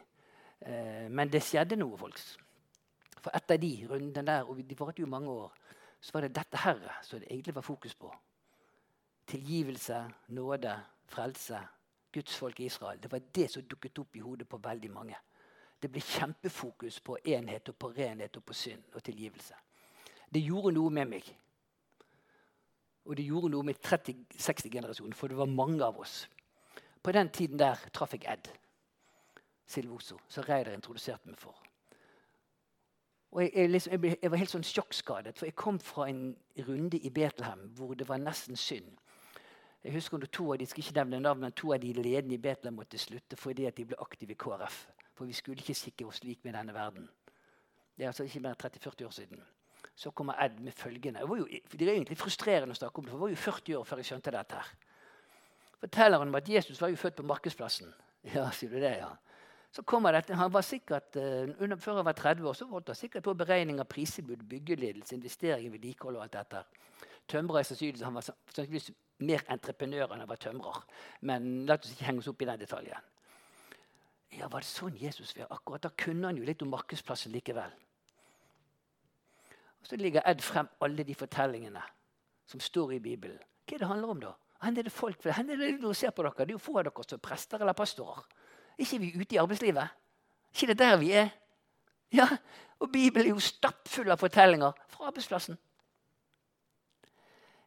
Eh, 0.61 1.07
men 1.09 1.31
det 1.31 1.43
skjedde 1.45 1.77
noe, 1.79 1.97
folks. 1.97 2.35
For 3.17 3.33
etter 3.35 3.59
de 3.61 3.71
rundene 3.89 4.25
der, 4.25 4.47
og 4.47 4.61
de 4.63 4.79
varte 4.79 5.01
jo 5.01 5.09
mange 5.09 5.29
år, 5.29 5.53
så 6.01 6.13
var 6.13 6.25
det 6.25 6.35
dette 6.35 6.57
her 6.61 6.81
som 7.03 7.19
det 7.19 7.29
egentlig 7.31 7.55
var 7.55 7.65
fokus 7.65 7.95
på. 7.95 8.11
Tilgivelse, 9.27 10.05
nåde, 10.27 10.75
frelse, 11.07 11.59
Guds 12.13 12.35
folk 12.35 12.59
i 12.59 12.65
Israel. 12.65 13.03
Det 13.03 13.11
var 13.11 13.19
det 13.35 13.49
som 13.51 13.63
dukket 13.63 13.99
opp 13.99 14.15
i 14.15 14.19
hodet 14.23 14.47
på 14.47 14.57
veldig 14.57 14.91
mange. 14.91 15.17
Det 15.81 15.91
ble 15.91 16.01
kjempefokus 16.01 16.99
på 17.05 17.17
enhet 17.25 17.69
og 17.69 17.75
på 17.75 17.91
renhet 17.97 18.37
og 18.37 18.45
på 18.45 18.53
synd 18.53 18.95
og 18.95 19.03
tilgivelse. 19.03 19.53
Det 20.33 20.41
gjorde 20.41 20.73
noe 20.75 20.89
med 20.89 21.11
meg. 21.11 21.27
Og 23.05 23.15
det 23.17 23.25
gjorde 23.27 23.51
noe 23.53 23.63
med 23.63 23.77
30-60-generasjonen, 23.83 25.13
for 25.13 25.27
det 25.27 25.37
var 25.37 25.51
mange 25.51 25.83
av 25.85 25.99
oss. 25.99 26.25
På 27.03 27.11
den 27.11 27.29
tiden 27.29 27.59
der 27.59 27.79
traff 27.93 28.13
jeg 28.13 28.25
Ed. 28.27 28.49
Silvoso, 29.67 30.19
som 30.27 30.45
Reidar 30.47 30.73
introduserte 30.73 31.27
meg 31.27 31.39
for. 31.39 31.57
Og 33.31 33.41
jeg, 33.43 33.51
jeg, 33.55 33.69
liksom, 33.69 33.91
jeg, 33.91 34.01
ble, 34.01 34.13
jeg, 34.21 34.31
var 34.31 34.39
helt 34.39 34.53
sånn 34.53 34.63
sjokkskadet, 34.65 35.35
for 35.37 35.49
jeg 35.49 35.57
kom 35.59 35.79
fra 35.83 36.07
en 36.07 36.21
runde 36.67 36.99
i 37.03 37.11
Betlehem 37.11 37.67
hvor 37.75 37.91
det 37.99 38.07
var 38.07 38.21
nesten 38.21 38.55
synd. 38.55 38.87
Jeg 39.83 39.93
husker 39.93 40.19
når 40.19 40.31
to 40.33 40.47
av 40.53 40.57
de 40.59 40.65
skal 40.67 40.83
ikke 40.83 40.95
nevne 40.97 41.19
navn, 41.21 41.43
men 41.43 41.55
to 41.55 41.73
av 41.75 41.83
de 41.83 41.91
ledende 41.93 42.35
i 42.35 42.41
Betlehem 42.41 42.79
måtte 42.79 42.99
slutte 42.99 43.37
fordi 43.39 43.67
de 43.75 43.85
ble 43.91 43.99
aktive 44.01 44.33
i 44.33 44.39
KrF. 44.39 44.79
For 45.17 45.27
vi 45.27 45.35
skulle 45.35 45.61
ikke 45.61 45.75
sikre 45.77 46.07
oss 46.07 46.23
lik 46.23 46.43
med 46.45 46.55
denne 46.57 46.73
verden. 46.73 47.07
Det 47.97 48.05
er 48.05 48.11
altså 48.11 48.25
ikke 48.27 48.41
mer 48.45 48.55
enn 48.55 48.63
30-40 48.63 49.05
år 49.07 49.13
siden. 49.15 49.45
Så 49.97 50.11
kommer 50.11 50.37
Ed 50.43 50.59
med 50.61 50.75
følgende. 50.77 51.19
Det, 51.19 51.37
jo, 51.39 51.47
det 51.73 51.87
er 51.87 51.95
egentlig 51.95 52.19
frustrerende 52.19 52.75
å 52.75 52.79
snakke 52.79 53.01
om 53.01 53.07
det, 53.07 53.11
for 53.11 53.17
det 53.17 53.25
var 53.25 53.33
jo 53.33 53.39
40 53.43 53.79
år 53.79 53.87
før 53.89 54.01
jeg 54.01 54.09
skjønte 54.11 54.33
dette. 54.35 54.59
her. 54.61 54.73
Forteller 55.81 56.21
han 56.21 56.29
om 56.29 56.37
at 56.37 56.49
Jesus 56.49 56.81
var 56.81 56.93
jo 56.93 56.99
født 57.01 57.17
på 57.17 57.25
Markedsplassen. 57.27 57.93
Ja, 58.33 58.49
sier 58.53 58.73
du 58.73 58.79
det, 58.81 58.93
ja. 58.99 59.09
Så 59.77 59.83
kommer 59.85 60.15
dette, 60.15 60.33
han 60.33 60.53
var 60.53 60.63
sikkert, 60.65 61.15
under, 61.15 61.75
Før 61.77 61.99
han 61.99 62.05
var 62.05 62.15
30 62.17 62.47
år, 62.49 62.53
så 62.57 62.65
holdt 62.65 62.87
han 62.89 62.97
sikkert 62.97 63.23
på 63.23 63.33
beregning 63.37 63.77
av 63.79 63.85
pristilbud, 63.85 64.41
byggeledelse, 64.49 65.13
investeringer, 65.15 65.69
vedlikehold 65.69 66.15
og 66.17 66.23
alt 66.23 66.33
dette. 66.33 66.63
Tømrer 67.29 67.59
er 67.59 67.67
sannsynligvis, 67.67 68.01
Han 68.01 68.15
var 68.17 68.25
sannsynligvis 68.25 68.89
mer 69.29 69.43
entreprenør 69.53 70.15
enn 70.15 70.23
han 70.23 70.31
var 70.31 70.41
tømrer. 70.41 70.79
Men 71.21 71.67
la 71.69 71.77
oss 71.77 71.91
ikke 71.93 72.07
henge 72.07 72.23
oss 72.23 72.29
opp 72.31 72.41
i 72.41 72.47
den 72.49 72.63
detaljen. 72.63 73.05
Ja, 74.39 74.47
Var 74.47 74.65
det 74.65 74.69
sånn 74.71 74.97
Jesus 74.97 75.35
var? 75.37 75.51
Akkurat 75.53 75.85
Da 75.85 75.93
kunne 75.93 76.31
han 76.31 76.41
jo 76.41 76.49
litt 76.49 76.65
om 76.65 76.73
markedsplassen 76.73 77.37
likevel. 77.37 77.77
Og 79.81 79.85
Så 79.91 80.01
ligger 80.01 80.25
Ed 80.25 80.41
frem 80.41 80.73
alle 80.81 81.05
de 81.05 81.13
fortellingene 81.13 81.85
som 82.47 82.59
står 82.59 82.97
i 82.97 82.99
Bibelen. 82.99 83.37
Hva 83.67 83.75
er 83.75 83.85
det 83.85 83.93
handler 83.93 84.09
om 84.09 84.25
da? 84.25 84.33
Hvor 84.57 84.73
er 84.73 84.89
det 84.89 84.91
folk 84.91 85.21
Hvor 85.21 85.37
er 85.37 85.55
det 85.55 85.81
du 85.81 85.93
ser 85.93 86.09
på 86.09 86.23
dere? 86.23 86.33
Det 86.45 86.49
er 86.49 86.57
jo 86.57 86.65
få 86.65 86.79
av 86.79 86.89
dere 86.89 87.03
som 87.05 87.19
er 87.21 87.27
prester 87.29 87.61
eller 87.61 87.77
pastorer 87.77 88.25
ikke 88.77 88.99
vi 89.01 89.13
ute 89.17 89.35
i 89.35 89.41
arbeidslivet? 89.41 89.93
ikke 90.57 90.73
det 90.73 90.79
der 90.79 90.97
vi 90.97 91.11
er? 91.11 91.29
Ja, 92.13 92.27
Og 92.79 92.91
Bibelen 92.91 93.25
er 93.25 93.33
jo 93.33 93.41
stappfull 93.41 94.11
av 94.13 94.19
fortellinger 94.21 94.75
fra 94.93 95.07
arbeidsplassen. 95.09 95.57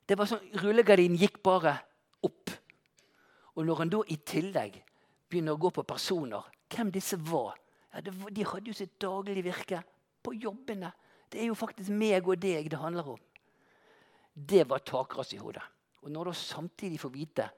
Det 0.07 0.15
var 0.19 0.29
sånn, 0.31 0.45
Rullegardinen 0.63 1.19
gikk 1.19 1.41
bare 1.43 1.73
opp. 2.23 2.53
Og 3.59 3.67
når 3.67 3.83
en 3.83 3.91
da 3.91 4.05
i 4.07 4.21
tillegg 4.23 4.77
begynner 5.27 5.57
å 5.57 5.63
gå 5.65 5.73
på 5.75 5.83
personer, 5.83 6.47
hvem 6.71 6.93
disse 6.95 7.19
var 7.27 7.57
ja, 7.91 8.05
det, 8.07 8.15
De 8.31 8.47
hadde 8.47 8.71
jo 8.71 8.77
sitt 8.79 9.01
daglige 9.03 9.43
virke 9.49 9.83
på 10.23 10.37
jobbene. 10.39 10.93
Det 11.27 11.43
er 11.43 11.51
jo 11.51 11.59
faktisk 11.59 11.91
meg 11.91 12.23
og 12.29 12.39
deg 12.39 12.71
det 12.71 12.79
handler 12.79 13.17
om. 13.17 13.19
Det 14.31 14.63
var 14.71 14.87
takras 14.87 15.35
i 15.35 15.43
hodet. 15.43 15.67
Og 16.07 16.15
når 16.15 16.31
du 16.31 16.39
samtidig 16.39 17.01
får 17.03 17.11
vite 17.11 17.49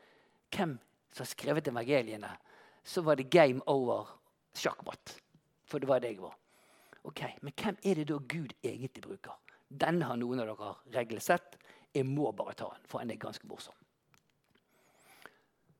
hvem 0.57 0.79
som 1.13 1.21
har 1.21 1.29
skrevet 1.29 1.69
evangeliene, 1.69 2.33
så 2.85 3.03
var 3.03 3.17
det 3.17 3.31
game 3.31 3.63
over 3.67 4.09
sjakkmatt. 4.55 5.17
For 5.65 5.79
det 5.79 5.89
var 5.89 6.03
det 6.03 6.15
jeg 6.15 6.23
var. 6.23 6.37
Ok, 7.05 7.23
Men 7.41 7.53
hvem 7.57 7.77
er 7.83 7.95
det 7.95 8.09
da 8.09 8.19
Gud 8.29 8.53
egentlig 8.63 9.03
bruker? 9.03 9.39
Den 9.69 10.03
har 10.03 10.17
noen 10.17 10.41
av 10.43 10.47
dere 10.47 10.75
reglene 10.95 11.21
sett. 11.21 11.57
Jeg 11.95 12.07
må 12.07 12.31
bare 12.33 12.55
ta 12.55 12.69
den, 12.69 12.85
for 12.87 13.01
den 13.01 13.11
er 13.11 13.21
ganske 13.21 13.47
morsom. 13.49 13.75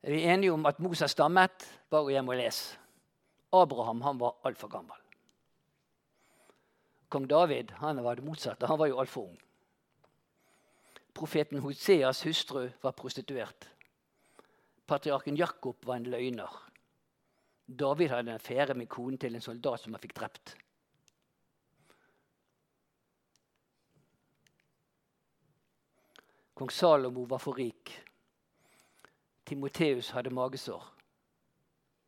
Er 0.03 0.33
enige 0.33 0.51
om 0.51 0.65
at 0.65 0.79
Moses 0.79 1.11
stammet? 1.11 1.63
Bare 1.89 2.11
hjem 2.11 2.27
og 2.27 2.35
les. 2.35 2.59
Abraham 3.53 4.01
han 4.01 4.19
var 4.19 4.35
altfor 4.43 4.67
gammel. 4.67 4.97
Kong 7.09 7.27
David 7.29 7.71
han 7.79 8.03
var 8.03 8.15
det 8.15 8.25
motsatte. 8.25 8.67
Han 8.67 8.79
var 8.79 8.89
jo 8.89 8.99
altfor 8.99 9.29
ung. 9.29 9.37
Profeten 11.13 11.61
Hoseas 11.61 12.23
hustru 12.25 12.69
var 12.81 12.91
prostituert. 12.97 13.69
Patriarken 14.87 15.37
Jakob 15.37 15.85
var 15.85 15.95
en 15.95 16.09
løgner. 16.09 16.49
David 17.67 18.09
hadde 18.09 18.29
en 18.31 18.35
affære 18.35 18.73
med 18.73 18.87
konen 18.87 19.17
til 19.17 19.35
en 19.35 19.41
soldat 19.41 19.79
som 19.79 19.93
han 19.93 20.01
fikk 20.01 20.15
drept. 20.17 20.55
Kong 26.53 26.71
Salomo 26.71 27.23
var 27.23 27.37
for 27.37 27.57
rik. 27.57 28.03
Timoteus 29.45 30.09
hadde 30.09 30.29
magesår. 30.29 30.93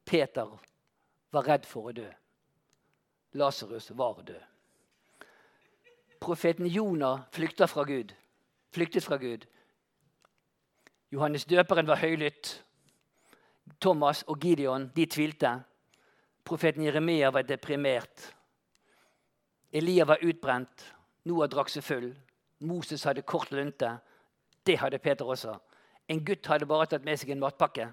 Peter 0.06 0.60
var 1.32 1.48
redd 1.48 1.66
for 1.66 1.90
å 1.90 1.96
dø. 1.96 2.06
Lasarus 3.36 3.90
var 3.98 4.22
død. 4.22 4.44
Profeten 6.22 6.68
Jonah 6.68 7.26
flykta 7.32 7.68
fra 7.68 7.84
Gud. 7.84 8.14
flyktet 8.72 9.04
fra 9.04 9.18
Gud. 9.18 9.46
Johannes 11.12 11.46
døperen 11.46 11.88
var 11.88 11.96
høylytt. 11.96 12.64
Thomas 13.82 14.24
og 14.28 14.40
Gideon 14.40 14.90
de 14.96 15.06
tvilte. 15.06 15.52
Profeten 16.46 16.84
Jeremia 16.86 17.32
var 17.34 17.42
deprimert. 17.42 18.34
Elia 19.74 20.06
var 20.06 20.22
utbrent. 20.24 20.94
Noah 21.26 21.50
drakk 21.50 21.70
seg 21.74 21.84
full. 21.84 22.12
Moses 22.60 23.04
hadde 23.04 23.26
kort 23.26 23.52
lunte. 23.52 23.98
Det 24.66 24.78
hadde 24.80 25.00
Peter 25.00 25.26
også. 25.26 25.58
En 26.08 26.22
gutt 26.26 26.48
hadde 26.48 26.70
bare 26.70 26.86
tatt 26.86 27.06
med 27.06 27.18
seg 27.18 27.34
en 27.34 27.42
matpakke. 27.42 27.90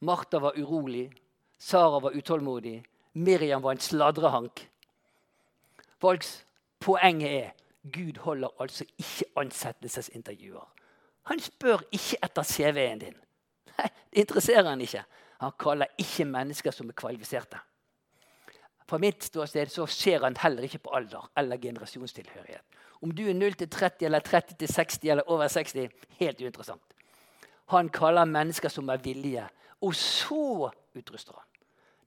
Martha 0.00 0.38
var 0.38 0.58
urolig. 0.60 1.08
Sara 1.58 1.98
var 2.00 2.16
utålmodig. 2.16 2.82
Miriam 3.14 3.62
var 3.62 3.72
en 3.72 3.80
sladrehank. 3.80 4.68
Folks, 6.00 6.44
poenget 6.80 7.30
er 7.30 7.50
Gud 7.92 8.18
holder 8.18 8.48
altså 8.60 8.84
ikke 8.98 9.24
ansettelsesintervjuer. 9.36 10.66
Han 11.22 11.40
spør 11.40 11.82
ikke 11.92 12.18
etter 12.22 12.42
CV-en 12.42 12.98
din. 12.98 13.14
Nei, 13.78 13.88
det 14.10 14.24
interesserer 14.24 14.68
han 14.68 14.80
ikke. 14.80 15.04
Han 15.40 15.52
kaller 15.60 15.92
ikke 16.00 16.24
mennesker 16.24 16.72
som 16.72 16.88
er 16.88 16.96
kvalifiserte. 16.96 17.60
Fra 18.86 18.98
mitt 19.02 19.24
ståsted 19.26 19.70
så 19.72 19.86
ser 19.90 20.22
han 20.22 20.36
heller 20.38 20.62
ikke 20.62 20.84
på 20.84 20.94
alder 20.94 21.26
eller 21.36 21.58
generasjonstilhørighet. 21.58 22.62
Om 23.02 23.12
du 23.12 23.26
er 23.28 23.34
0 23.34 23.56
til 23.58 23.70
30 23.70 24.06
eller 24.06 24.20
30 24.24 24.56
til 24.60 24.68
60 24.72 24.98
eller 25.04 25.30
over 25.30 25.48
60, 25.48 25.90
helt 26.20 26.40
uinteressant. 26.40 26.82
Han 27.74 27.88
kaller 27.88 28.24
mennesker 28.24 28.68
som 28.68 28.88
er 28.88 29.02
villige, 29.02 29.48
og 29.80 29.94
så 29.94 30.70
utruster 30.94 31.34
han. 31.34 31.44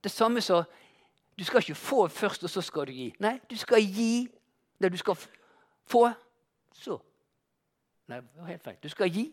Det 0.04 0.10
samme 0.10 0.40
som 0.40 0.64
du 1.38 1.44
skal 1.44 1.60
ikke 1.60 1.74
få 1.74 2.08
først, 2.08 2.44
og 2.44 2.50
så 2.50 2.60
skal 2.60 2.86
du 2.86 2.92
gi. 2.92 3.14
Nei, 3.18 3.38
du 3.50 3.56
skal 3.56 3.84
gi 3.84 4.28
det 4.82 4.92
du 4.92 4.96
skal 4.96 5.16
få. 5.86 6.10
Så. 6.72 6.98
Nei, 8.08 8.16
det 8.20 8.40
var 8.40 8.46
helt 8.46 8.64
feil. 8.64 8.76
Du 8.82 8.88
skal 8.88 9.12
gi. 9.12 9.30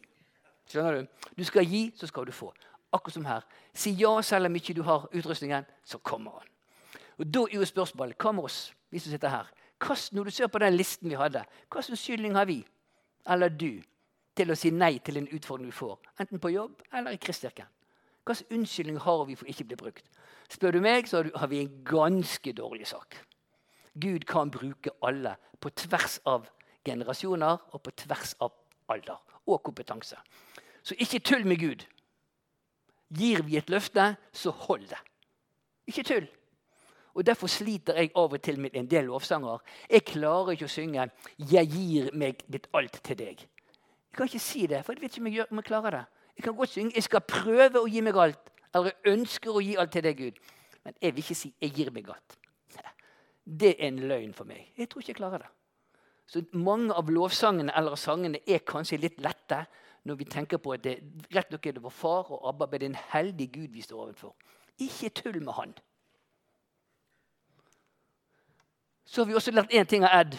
Skjønner 0.68 1.02
du? 1.02 1.28
Du 1.38 1.44
skal 1.48 1.66
gi, 1.66 1.92
så 1.96 2.08
skal 2.08 2.28
du 2.28 2.32
få. 2.36 2.52
Akkurat 2.94 3.14
som 3.14 3.26
her. 3.26 3.46
Si 3.74 3.92
ja 4.00 4.22
selv 4.22 4.50
om 4.50 4.56
ikke 4.56 4.74
du 4.74 4.84
har 4.84 5.08
utrustningen, 5.14 5.66
så 5.86 5.98
kommer 5.98 6.32
han. 6.32 6.48
Og 7.18 7.34
Da 7.34 7.44
er 7.48 7.56
jo 7.56 7.66
spørsmålet 7.66 8.18
hva 8.18 8.32
med 8.32 8.44
oss, 8.44 8.74
vi 8.92 9.00
som 9.00 9.12
sitter 9.12 9.30
her? 9.30 9.48
Hva, 9.80 9.96
når 10.12 10.24
du 10.24 10.32
ser 10.32 10.48
på 10.48 10.60
den 10.60 10.74
listen 10.74 11.10
vi 11.10 11.16
hadde, 11.16 11.44
hva 11.70 11.82
slags 11.82 12.02
skyldning 12.02 12.36
har 12.36 12.46
vi, 12.46 12.66
eller 13.28 13.50
du, 13.50 13.82
til 14.38 14.52
å 14.52 14.56
si 14.56 14.70
nei 14.72 14.98
til 15.00 15.18
en 15.18 15.30
utfordring 15.34 15.70
vi 15.70 15.76
får? 15.76 15.98
Enten 16.20 16.40
på 16.40 16.54
jobb 16.54 16.82
eller 16.94 17.16
i 17.16 17.22
Kristkirken. 17.22 17.70
Hva 18.26 18.36
slags 18.36 18.52
unnskyldning 18.54 19.00
har 19.02 19.26
vi 19.26 19.36
for 19.36 19.50
ikke 19.50 19.66
å 19.66 19.72
bli 19.72 19.80
brukt? 19.84 20.12
Spør 20.52 20.78
du 20.78 20.82
meg, 20.82 21.08
så 21.08 21.24
har 21.24 21.48
vi 21.52 21.62
en 21.64 21.72
ganske 21.84 22.54
dårlig 22.54 22.88
sak. 22.88 23.18
Gud 23.98 24.28
kan 24.30 24.52
bruke 24.52 24.94
alle 25.02 25.36
på 25.60 25.70
tvers 25.70 26.20
av 26.26 26.50
generasjoner 26.86 27.74
og 27.74 27.82
på 27.84 27.96
tvers 28.04 28.36
av 28.40 28.54
alder 28.94 29.37
og 29.48 29.64
kompetanse. 29.64 30.18
Så 30.84 30.96
ikke 31.00 31.20
tull 31.20 31.48
med 31.48 31.60
Gud. 31.60 31.86
Gir 33.18 33.44
vi 33.44 33.58
et 33.58 33.70
løfte, 33.70 34.16
så 34.34 34.52
hold 34.52 34.88
det. 34.88 35.00
Ikke 35.88 36.04
tull. 36.04 36.28
Og 37.18 37.26
Derfor 37.26 37.48
sliter 37.48 37.96
jeg 37.98 38.12
av 38.16 38.34
og 38.34 38.42
til 38.42 38.60
med 38.60 38.76
en 38.78 38.88
del 38.88 39.08
lovsanger. 39.10 39.58
Jeg 39.90 40.04
klarer 40.06 40.52
ikke 40.54 40.66
å 40.66 40.70
synge 40.70 41.10
'Jeg 41.38 41.68
gir 41.68 42.10
meg 42.14 42.44
mitt 42.48 42.68
alt 42.74 43.00
til 43.04 43.18
deg'. 43.18 43.40
Jeg 43.40 44.18
kan 44.18 44.26
ikke 44.26 44.40
si 44.40 44.68
det, 44.68 44.86
for 44.86 44.94
jeg 44.94 45.02
vet 45.02 45.12
ikke 45.12 45.22
om 45.22 45.28
jeg, 45.28 45.34
gjør, 45.36 45.46
om 45.52 45.58
jeg 45.58 45.64
klarer 45.64 45.90
det. 45.92 46.06
Jeg 46.38 46.44
kan 46.44 46.56
godt 46.56 46.70
synge 46.70 46.92
'Jeg 46.94 47.04
skal 47.04 47.22
prøve 47.22 47.80
å 47.80 47.88
gi 47.88 48.02
meg 48.02 48.16
alt', 48.16 48.50
eller 48.76 48.92
'jeg 48.92 49.14
ønsker 49.14 49.52
å 49.52 49.64
gi 49.64 49.76
alt 49.76 49.92
til 49.92 50.04
deg, 50.04 50.18
Gud'. 50.18 50.40
Men 50.84 50.94
jeg 51.02 51.16
vil 51.16 51.24
ikke 51.24 51.36
si 51.36 51.54
'jeg 51.62 51.72
gir 51.74 51.92
meg 51.92 52.10
alt'. 52.10 52.38
Det 53.62 53.76
er 53.84 53.88
en 53.88 54.00
løgn 54.00 54.34
for 54.34 54.46
meg. 54.46 54.74
Jeg 54.78 54.90
tror 54.90 55.00
ikke 55.02 55.10
jeg 55.10 55.16
klarer 55.16 55.38
det. 55.38 55.48
Så 56.28 56.44
mange 56.52 56.94
av 56.94 57.10
lovsangene 57.10 57.72
eller 57.78 57.96
sangene 57.96 58.42
er 58.48 58.66
kanskje 58.68 59.00
litt 59.00 59.22
lette 59.24 59.64
når 60.08 60.16
vi 60.20 60.28
tenker 60.28 60.60
på 60.60 60.74
at 60.76 60.84
det 60.84 60.98
rett 61.36 61.52
nok 61.52 61.66
er 61.66 61.76
det 61.76 61.84
vår 61.84 61.94
far 61.96 62.32
og 62.32 62.48
Abba, 62.50 62.68
men 62.68 62.80
det 62.80 62.86
er 62.86 62.92
en 62.92 63.02
heldig 63.14 63.48
Gud 63.54 63.74
vi 63.76 63.84
står 63.84 64.02
overfor. 64.02 64.36
Ikke 64.80 65.10
tull 65.10 65.40
med 65.44 65.54
Han. 65.54 65.74
Så 69.06 69.22
har 69.22 69.28
vi 69.28 69.36
også 69.40 69.52
lært 69.52 69.72
én 69.72 69.88
ting 69.88 70.04
av 70.04 70.20
Ed 70.20 70.36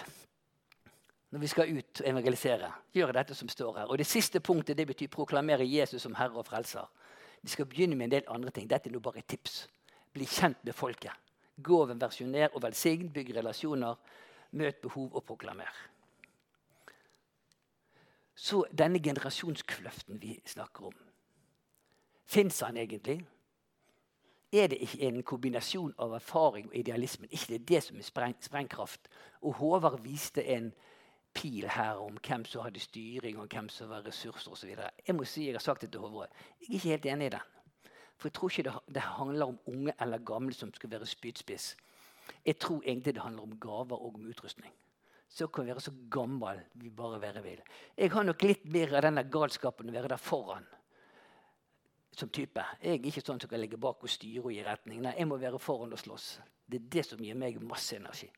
når 1.30 1.40
vi 1.40 1.48
skal 1.48 1.72
ut 1.76 2.00
og 2.00 2.08
evangelisere. 2.08 2.70
Gjøre 2.96 3.16
dette 3.16 3.34
som 3.36 3.48
står 3.48 3.78
her. 3.78 3.88
Og 3.88 3.98
Det 3.98 4.06
siste 4.06 4.40
punktet 4.40 4.76
det 4.76 4.86
betyr 4.86 5.08
proklamere 5.12 5.64
Jesus 5.64 6.02
som 6.02 6.14
Herre 6.14 6.40
og 6.40 6.46
Frelser. 6.46 6.88
Vi 7.42 7.48
skal 7.48 7.66
begynne 7.66 7.96
med 7.96 8.04
en 8.04 8.10
del 8.10 8.28
andre 8.28 8.50
ting. 8.50 8.68
Dette 8.70 8.88
er 8.88 8.92
nå 8.92 9.00
bare 9.00 9.18
et 9.18 9.28
tips. 9.28 9.68
Bli 10.12 10.24
kjent 10.24 10.64
med 10.64 10.72
folket. 10.74 11.12
Gå 11.62 11.82
over 11.82 11.94
versjoner 11.94 12.48
og 12.54 12.62
velsign. 12.62 13.12
Bygg 13.12 13.36
relasjoner. 13.36 13.94
Møt 14.50 14.76
behov 14.82 15.14
og 15.14 15.24
proklamer. 15.24 15.72
Så 18.34 18.64
denne 18.78 19.02
generasjonskløften 19.02 20.22
vi 20.22 20.38
snakker 20.46 20.86
om, 20.92 20.94
fins 22.26 22.60
han 22.60 22.76
egentlig? 22.76 23.26
er 24.52 24.66
det 24.66 24.78
ikke 24.80 25.00
en 25.08 25.22
kombinasjon 25.22 25.92
av 26.00 26.14
erfaring 26.16 26.70
og 26.70 26.76
idealisme? 26.76 27.28
Ikke 27.30 27.52
det 27.52 27.58
er 27.58 27.66
det 27.68 27.82
som 27.84 27.98
er 27.98 28.06
spreng, 28.06 28.36
sprengkraft? 28.40 29.08
Og 29.42 29.58
Håvard 29.60 30.00
viste 30.02 30.44
en 30.44 30.72
pil 31.34 31.68
her 31.68 32.00
om 32.00 32.16
hvem 32.26 32.44
som 32.48 32.64
hadde 32.64 32.80
styring, 32.80 33.38
og 33.38 33.48
hvem 33.52 33.68
som 33.68 33.90
var 33.90 34.06
ressurser 34.06 34.52
osv. 34.52 34.72
Jeg 35.06 35.14
må 35.14 35.24
si, 35.24 35.46
jeg 35.46 35.54
har 35.54 35.64
sagt 35.64 35.84
det 35.84 35.92
til 35.92 36.00
Håvard, 36.00 36.32
jeg 36.60 36.68
er 36.68 36.74
ikke 36.74 36.88
helt 36.88 37.06
enig 37.06 37.26
i 37.26 37.34
den. 37.36 37.46
For 38.16 38.28
jeg 38.28 38.34
tror 38.34 38.48
ikke 38.50 38.62
det, 38.62 38.94
det 38.94 39.02
handler 39.02 39.46
om 39.46 39.58
unge 39.66 39.92
eller 40.00 40.18
gamle 40.18 40.54
som 40.54 40.74
skal 40.74 40.90
være 40.90 41.06
spydspiss. 41.06 41.76
Jeg 42.44 42.58
tror 42.58 42.82
egentlig 42.84 43.14
det 43.14 43.22
handler 43.22 43.42
om 43.42 43.58
gaver 43.60 43.96
og 43.98 44.14
om 44.14 44.26
utrustning. 44.28 44.72
Så 45.28 45.46
kan 45.52 45.64
vi 45.64 45.72
være 45.72 45.84
så 45.84 45.92
gammel 46.10 46.60
vi 46.80 46.90
bare 46.90 47.20
være 47.20 47.42
vil. 47.44 47.60
Jeg 47.96 48.10
har 48.12 48.24
nok 48.24 48.42
litt 48.42 48.64
mer 48.72 48.94
av 48.96 49.04
denne 49.04 49.26
galskapen 49.28 49.90
å 49.90 49.94
være 49.94 50.08
der 50.14 50.20
foran 50.22 50.66
som 52.18 52.30
type. 52.34 52.64
Jeg 52.82 52.98
er 52.98 53.06
ikke 53.06 53.22
sånn 53.22 53.40
som 53.40 53.50
kan 53.50 53.60
ligge 53.60 53.78
bak 53.78 54.02
og 54.02 54.10
styre 54.10 54.46
og 54.46 54.54
gi 54.54 54.62
retning. 54.66 55.02
Nei, 55.04 55.14
jeg 55.18 55.28
må 55.28 55.38
være 55.38 55.60
foran 55.62 55.92
og 55.94 56.00
slåss. 56.00 56.28
Det 56.66 56.80
er 56.80 56.88
det 56.96 57.04
som 57.06 57.20
gir 57.22 57.36
meg 57.38 57.60
masse 57.62 57.96
energi. 57.96 58.28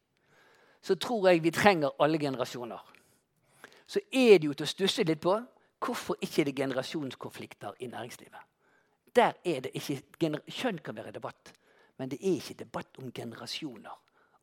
Så 0.83 0.96
tror 1.00 1.31
jeg 1.31 1.42
vi 1.44 1.53
trenger 1.55 1.96
alle 2.00 2.18
generasjoner. 2.20 2.83
Så 3.87 4.03
er 4.12 4.38
det 4.38 4.46
jo 4.48 4.55
til 4.55 4.66
å 4.66 4.70
stusse 4.70 5.05
litt 5.07 5.22
på 5.22 5.35
hvorfor 5.81 6.20
ikke 6.20 6.44
det 6.44 6.53
er 6.53 6.62
generasjonskonflikter 6.64 7.81
i 7.81 7.88
næringslivet. 7.90 8.42
Der 9.16 9.33
er 9.44 9.64
det 9.64 9.72
ikke, 9.74 9.98
Kjønn 10.46 10.79
kan 10.85 10.96
være 10.96 11.12
debatt, 11.16 11.53
men 12.01 12.09
det 12.09 12.17
er 12.25 12.39
ikke 12.39 12.63
debatt 12.63 12.97
om 13.03 13.11
generasjoner. 13.13 13.93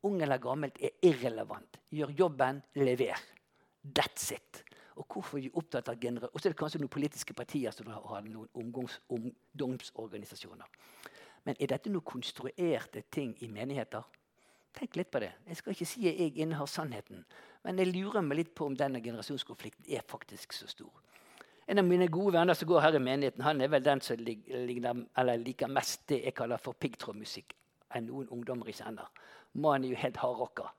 Ung 0.05 0.21
eller 0.21 0.37
gammelt 0.37 0.77
er 0.77 0.93
irrelevant. 1.01 1.79
Gjør 1.89 2.13
jobben, 2.19 2.61
lever. 2.77 3.17
That's 3.81 4.29
it. 4.35 4.61
Og 4.97 5.05
hvorfor 5.09 5.37
er 5.39 5.47
vi 5.47 5.57
opptatt 5.57 5.89
av 5.89 5.97
genera 6.01 6.29
Og 6.33 6.39
er 6.41 6.49
det 6.53 6.57
kanskje 6.57 6.79
noen 6.81 6.93
politiske 6.93 7.33
partier 7.33 7.71
som 7.73 7.87
har 7.89 8.21
noen 8.25 8.49
ungdomsorganisasjoner. 8.53 10.65
Men 11.45 11.55
er 11.59 11.67
dette 11.73 11.89
noen 11.89 12.05
konstruerte 12.05 13.01
ting 13.09 13.35
i 13.41 13.47
menigheter? 13.49 14.03
Tenk 14.77 14.95
litt 14.99 15.09
på 15.09 15.19
det. 15.23 15.31
Jeg 15.47 15.57
skal 15.57 15.73
ikke 15.73 15.89
si 15.89 16.09
at 16.09 16.19
jeg 16.21 16.37
innehar 16.37 16.69
sannheten, 16.69 17.25
men 17.65 17.79
jeg 17.81 17.93
lurer 17.95 18.21
meg 18.21 18.37
litt 18.43 18.53
på 18.53 18.65
om 18.69 18.77
denne 18.77 19.01
generasjonskonflikten 19.01 19.89
er 19.89 20.05
faktisk 20.05 20.53
så 20.53 20.69
stor. 20.69 20.93
En 21.67 21.81
av 21.81 21.85
mine 21.85 22.07
gode 22.07 22.37
venner 22.37 22.55
som 22.55 22.67
går 22.69 22.79
her 22.85 22.95
i 22.95 23.03
menigheten, 23.03 23.43
han 23.43 23.61
er 23.61 23.71
vel 23.71 23.83
den 23.83 24.01
som 24.01 24.19
ligner, 24.23 25.01
liker 25.43 25.71
mest 25.71 26.05
det 26.07 26.21
jeg 26.23 26.35
kaller 26.37 26.61
for 26.63 26.79
piggtrådmusikk 26.79 27.55
enn 27.95 28.07
noen 28.07 28.29
ungdommer 28.31 28.69
jeg 28.71 28.79
kjenner. 28.81 29.07
Mannen 29.59 29.87
er 29.87 29.95
jo 29.95 30.01
helt 30.01 30.19
hardrocka. 30.21 30.69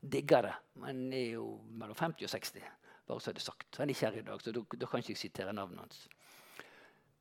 Digger 0.00 0.48
det. 0.48 0.54
Men 0.82 1.06
er 1.12 1.36
jo 1.38 1.46
mellom 1.72 1.96
50 1.96 2.26
og 2.26 2.32
60. 2.32 2.66
Bare 3.08 3.20
så 3.20 3.30
er 3.30 3.38
det 3.38 3.44
sagt. 3.44 3.68
Han 3.78 3.88
er 3.88 3.96
ikke 3.96 4.10
her 4.10 4.20
i 4.20 4.26
dag, 4.26 4.42
så 4.42 4.52
da, 4.52 4.62
kan 4.86 5.00
ikke 5.00 5.12
jeg 5.12 5.20
sitere 5.20 5.52
navnet 5.52 5.80
hans. 5.80 6.02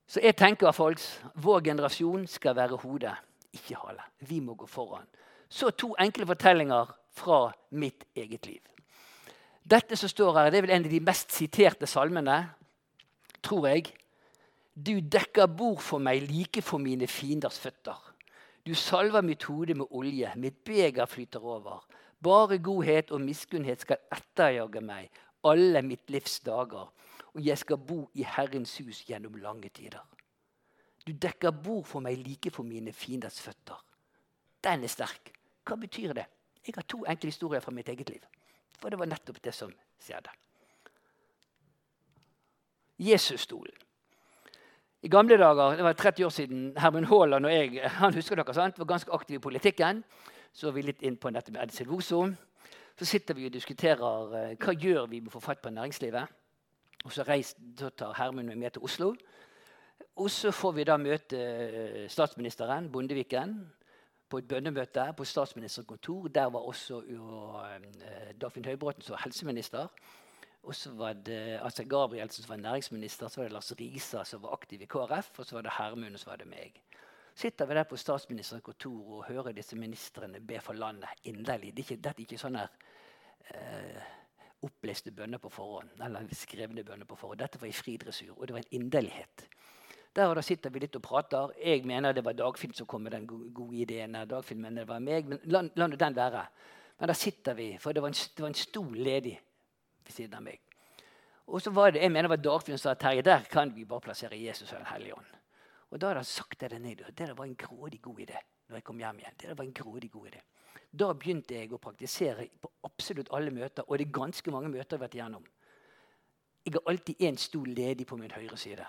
Så 0.08 0.24
jeg 0.24 0.36
tenker 0.36 0.76
folks, 0.76 1.08
vår 1.36 1.64
generasjon 1.70 2.26
skal 2.28 2.56
være 2.56 2.80
hodet, 2.84 3.16
ikke 3.56 3.80
hale. 3.80 4.04
Vi 4.28 4.40
må 4.44 4.56
gå 4.60 4.68
foran. 4.68 5.08
Så 5.50 5.72
to 5.72 5.94
enkle 6.00 6.28
fortellinger 6.28 6.92
fra 7.14 7.46
mitt 7.72 8.04
eget 8.16 8.48
liv. 8.48 8.62
Dette 9.64 9.96
som 9.96 10.12
står 10.12 10.36
her, 10.38 10.52
det 10.52 10.60
er 10.60 10.66
vel 10.66 10.76
en 10.76 10.86
av 10.88 10.92
de 10.92 11.00
mest 11.04 11.32
siterte 11.32 11.88
salmene, 11.88 12.38
tror 13.44 13.68
jeg. 13.68 13.92
Du 14.74 14.98
dekker 14.98 15.48
bord 15.48 15.82
for 15.86 16.02
meg 16.02 16.26
like 16.30 16.64
for 16.66 16.82
mine 16.82 17.08
fienders 17.08 17.60
føtter. 17.62 18.00
Du 18.66 18.74
salver 18.74 19.22
mitt 19.22 19.44
hode 19.44 19.76
med 19.76 19.92
olje, 19.92 20.32
mitt 20.36 20.64
beger 20.66 21.06
flyter 21.06 21.44
over. 21.44 21.84
Bare 22.24 22.58
godhet 22.58 23.12
og 23.12 23.22
miskunnhet 23.22 23.84
skal 23.84 24.00
etterjage 24.16 24.82
meg 24.82 25.12
alle 25.44 25.82
mitt 25.84 26.10
livs 26.10 26.40
dager, 26.40 26.88
og 27.34 27.46
jeg 27.46 27.58
skal 27.60 27.78
bo 27.78 28.06
i 28.16 28.24
Herrens 28.24 28.78
hus 28.80 29.04
gjennom 29.08 29.36
lange 29.44 29.70
tider. 29.70 30.04
Du 31.04 31.12
dekker 31.12 31.52
bord 31.52 31.84
for 31.86 32.00
meg 32.00 32.22
like 32.24 32.52
for 32.52 32.64
mine 32.64 32.94
fienders 32.96 33.42
føtter. 33.44 33.76
Den 34.64 34.86
er 34.88 34.92
sterk. 34.92 35.34
Hva 35.68 35.76
betyr 35.80 36.14
det? 36.16 36.26
Jeg 36.64 36.78
har 36.78 36.88
to 36.88 37.04
enkle 37.04 37.34
historier 37.34 37.60
fra 37.60 37.76
mitt 37.76 37.90
eget 37.92 38.10
liv. 38.10 38.24
For 38.80 38.90
det 38.90 39.00
var 39.00 39.12
nettopp 39.12 39.42
det 39.44 39.52
som 39.56 39.72
skjedde. 40.00 40.32
Jesusstolen. 43.00 43.76
I 45.04 45.10
gamle 45.12 45.38
dager, 45.38 45.76
det 45.76 45.84
var 45.84 45.94
30 45.94 46.26
år 46.26 46.30
siden, 46.30 46.74
Herman 46.78 47.06
Haaland 47.06 47.46
og 47.46 47.52
jeg 47.52 47.90
han 48.00 48.14
husker 48.14 48.40
dere, 48.40 48.54
sant, 48.54 48.80
var 48.80 48.86
ganske 48.86 49.12
aktive 49.12 49.36
i 49.36 49.44
politikken. 49.44 50.04
Så 50.54 50.68
er 50.70 50.72
vi 50.72 50.86
litt 50.86 51.02
inn 51.04 51.18
på 51.18 51.32
dette 51.34 51.52
med 51.52 51.64
Edsel 51.64 51.90
Voso. 51.90 52.28
Så 52.96 53.06
sitter 53.06 53.34
vi 53.34 53.50
og 53.50 53.54
diskuterer 53.54 54.00
uh, 54.00 54.54
hva 54.54 54.74
gjør 54.78 55.10
vi 55.12 55.20
med 55.20 55.28
å 55.28 55.36
få 55.36 55.42
fatt 55.44 55.62
på 55.64 55.74
næringslivet. 55.74 56.40
Og 57.04 57.12
Så, 57.12 57.26
reist, 57.28 57.58
så 57.80 57.90
tar 57.90 58.14
Hermund 58.16 58.56
med 58.56 58.72
til 58.72 58.86
Oslo. 58.86 59.12
Og 60.16 60.30
så 60.32 60.52
får 60.52 60.72
vi 60.72 60.86
da 60.88 60.98
møte 60.98 61.40
uh, 61.42 62.08
statsministeren, 62.08 62.92
Bondeviken, 62.92 63.58
på 64.30 64.40
et 64.40 64.48
bønnemøte 64.48 65.10
på 65.18 65.26
statsministerens 65.26 65.88
kontor. 65.88 66.28
Der 66.28 66.48
var 66.54 66.70
også 66.70 67.02
uh, 67.02 67.68
Dagfinn 68.42 68.66
Høybråten 68.66 69.02
som 69.02 69.18
var 69.18 69.26
helseminister. 69.26 69.92
Og 70.64 70.76
så 70.76 70.94
var 70.96 71.14
det 71.14 71.60
altså 71.60 71.84
Gabrielsen 71.84 72.44
som 72.44 72.54
var 72.54 72.62
næringsminister, 72.62 73.28
så 73.28 73.42
var 73.42 73.50
det 73.50 73.54
Lars 73.54 73.72
Risa 73.80 74.24
som 74.24 74.44
var 74.44 74.54
aktiv 74.56 74.82
i 74.82 74.86
KrF, 74.86 75.40
og 75.40 75.46
så 75.46 75.56
var 75.56 75.66
det 75.66 75.78
Hermund, 75.78 76.14
og 76.14 76.20
så 76.20 76.30
var 76.30 76.40
det 76.40 76.48
meg 76.48 76.80
sitter 77.36 77.66
vi 77.66 77.74
der 77.74 77.84
på 77.84 77.98
statsministerens 77.98 78.64
kontor 78.64 79.18
og 79.18 79.26
hører 79.28 79.52
disse 79.52 79.76
ministrene 79.76 80.42
be 80.42 80.60
for 80.62 80.74
landet 80.74 81.10
inderlig. 81.24 81.74
Det 81.74 81.84
er 81.84 81.88
ikke, 81.88 82.02
dette 82.02 82.22
er 82.22 82.26
ikke 82.28 82.42
sånne 82.42 82.66
eh, 83.50 84.12
oppleste 84.64 85.12
bønner 85.12 85.42
på 85.42 85.50
forhånd. 85.50 85.90
eller 86.04 86.28
skrevne 86.38 86.84
bønner 86.84 87.10
på 87.10 87.18
forhånd. 87.18 87.42
Dette 87.42 87.62
var 87.62 87.68
i 87.68 87.76
fri 87.76 87.98
dressur, 87.98 88.36
og 88.38 88.48
det 88.48 88.54
var 88.54 88.64
en 88.64 88.82
inderlighet. 88.82 89.48
Der 90.14 90.30
og 90.30 90.36
da 90.38 90.44
sitter 90.46 90.70
vi 90.70 90.84
litt 90.84 90.96
og 90.96 91.02
prater. 91.02 91.56
Jeg 91.58 91.86
mener 91.90 92.14
det 92.14 92.26
var 92.26 92.38
Dagfinn 92.38 92.74
som 92.74 92.86
kom 92.86 93.02
med 93.02 93.12
den 93.12 93.26
gode, 93.28 93.76
ideen. 93.76 94.14
Dagfinn 94.30 94.62
mener 94.62 94.84
det 94.84 94.90
var 94.90 95.02
meg, 95.02 95.26
men 95.26 95.42
la, 95.46 95.64
la 95.76 95.88
den 95.88 96.16
være. 96.16 96.46
Men 97.00 97.10
der 97.10 97.18
sitter 97.18 97.58
vi, 97.58 97.72
for 97.82 97.94
det 97.94 98.02
var 98.02 98.14
en, 98.14 98.14
det 98.38 98.46
var 98.46 98.52
en 98.52 98.62
stol 98.62 98.94
ledig 98.94 99.40
ved 100.06 100.16
siden 100.16 100.38
av 100.40 100.44
meg. 100.46 100.62
Og 101.48 101.62
så 101.62 101.72
var 101.76 101.92
det, 101.92 102.02
jeg 102.02 102.12
mener 102.12 102.30
det 102.30 102.38
var 102.38 102.44
Dagfinn 102.44 102.78
som 102.78 102.90
sa 102.92 102.96
Terje, 103.00 103.24
der 103.26 103.48
kan 103.52 103.74
vi 103.76 103.86
bare 103.86 104.06
plassere 104.06 104.40
Jesus 104.40 104.72
og 104.72 104.80
Den 104.80 104.92
hellige 104.94 105.18
ånd. 105.18 105.32
Og 105.92 106.02
da 106.02 106.10
hadde 106.10 106.24
han 106.24 106.26
sagt 106.26 106.60
det 106.60 106.82
ned. 106.82 107.04
Det 107.14 107.38
var 107.38 107.46
en 107.46 107.56
grådig 107.56 108.02
god 108.02 108.20
idé. 108.20 108.40
når 108.68 108.78
jeg 108.80 108.84
kom 108.84 109.00
hjem 109.00 109.20
igjen. 109.20 109.34
Det 109.40 109.58
var 109.58 109.66
en 109.66 109.74
grådig 109.74 110.12
god 110.12 110.28
idé. 110.28 110.40
Da 110.94 111.14
begynte 111.14 111.56
jeg 111.56 111.74
å 111.74 111.80
praktisere 111.82 112.48
på 112.62 112.70
absolutt 112.88 113.30
alle 113.34 113.52
møter, 113.52 113.84
og 113.88 113.98
det 113.98 114.08
er 114.08 114.16
ganske 114.16 114.52
mange 114.52 114.70
møter 114.70 114.96
jeg 114.96 115.00
har 115.00 115.04
vært 115.04 115.18
igjennom. 115.18 115.44
Jeg 116.66 116.74
har 116.74 116.90
alltid 116.90 117.22
én 117.28 117.38
stol 117.38 117.68
ledig 117.76 118.08
på 118.08 118.18
min 118.18 118.32
høyre 118.32 118.58
side. 118.58 118.86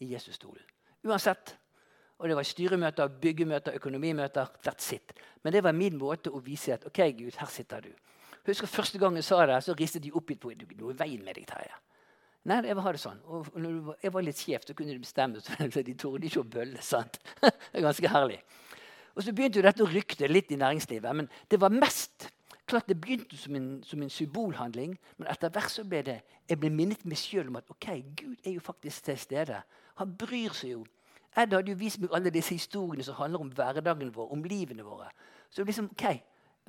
I 0.00 0.12
Jesus-stolen. 0.12 0.64
Uansett. 1.04 1.56
Og 2.18 2.28
det 2.28 2.36
var 2.36 2.46
styremøter, 2.46 3.08
byggemøter, 3.20 3.74
økonomimøter. 3.74 4.46
That's 4.62 4.92
it. 4.94 5.12
Men 5.42 5.52
det 5.52 5.64
var 5.64 5.72
min 5.74 5.98
måte 5.98 6.30
å 6.30 6.40
vise 6.40 6.76
at 6.76 6.86
OK, 6.86 7.00
Gud, 7.18 7.36
her 7.36 7.50
sitter 7.50 7.88
du. 7.88 7.90
Husker 8.46 8.66
Første 8.66 8.98
gang 8.98 9.16
jeg 9.16 9.24
sa 9.24 9.46
det, 9.46 9.62
så 9.64 9.74
ristet 9.78 10.02
de 10.02 10.12
opp 10.12 10.26
på 10.26 10.36
på 10.50 10.52
noe 10.78 10.92
i 10.92 10.98
veien 10.98 11.24
med 11.24 11.34
deg. 11.38 11.46
Terje. 11.46 11.78
Nei, 12.44 12.58
jeg 12.66 12.74
det 12.74 12.98
sånn. 12.98 13.20
Og 13.30 13.54
når 13.54 13.96
jeg 14.02 14.12
var 14.12 14.24
litt 14.26 14.38
skjev, 14.38 14.64
så 14.66 14.74
kunne 14.74 14.92
de 14.92 14.98
bestemme. 14.98 15.40
Så 15.40 15.82
de 15.86 15.94
torde 15.94 16.26
ikke 16.26 16.42
å 16.42 16.48
bølle. 16.48 16.82
sant? 16.82 17.20
Det 17.40 17.78
er 17.78 17.86
ganske 17.86 18.08
herlig. 18.08 18.40
Og 19.14 19.22
Så 19.22 19.32
begynte 19.32 19.60
jo 19.60 19.66
dette 19.66 19.84
å 19.84 19.90
rykte 19.90 20.26
litt 20.26 20.50
i 20.50 20.58
næringslivet. 20.58 21.14
Men 21.16 21.28
det 21.48 21.60
var 21.60 21.70
mest 21.70 22.32
klart 22.66 22.88
det 22.88 23.00
begynte 23.00 23.36
som 23.36 23.54
en, 23.54 23.68
som 23.84 24.02
en 24.02 24.10
symbolhandling. 24.10 24.96
Men 25.18 25.30
etter 25.30 25.52
hvert 25.52 25.70
så 25.70 25.84
ble 25.86 26.02
det, 26.06 26.18
jeg 26.48 26.58
ble 26.58 26.70
minnet 26.72 27.04
meg 27.06 27.20
sjøl 27.20 27.52
om 27.52 27.60
at 27.60 27.70
ok, 27.70 27.88
Gud 28.18 28.42
er 28.42 28.56
jo 28.56 28.64
faktisk 28.64 29.06
til 29.06 29.18
stede. 29.18 29.62
Han 30.00 30.16
bryr 30.18 30.56
seg 30.56 30.74
jo. 30.74 30.82
Ed 31.36 31.54
hadde 31.54 31.72
jo 31.72 31.78
vist 31.78 32.00
meg 32.00 32.12
alle 32.12 32.32
disse 32.32 32.56
historiene 32.56 33.04
som 33.06 33.16
handler 33.16 33.44
om 33.44 33.52
hverdagen 33.54 34.10
vår, 34.14 34.32
om 34.34 34.42
livene 34.44 34.84
våre. 34.84 35.08
Så 35.52 35.64
liksom, 35.64 35.92
ok, 35.94 36.04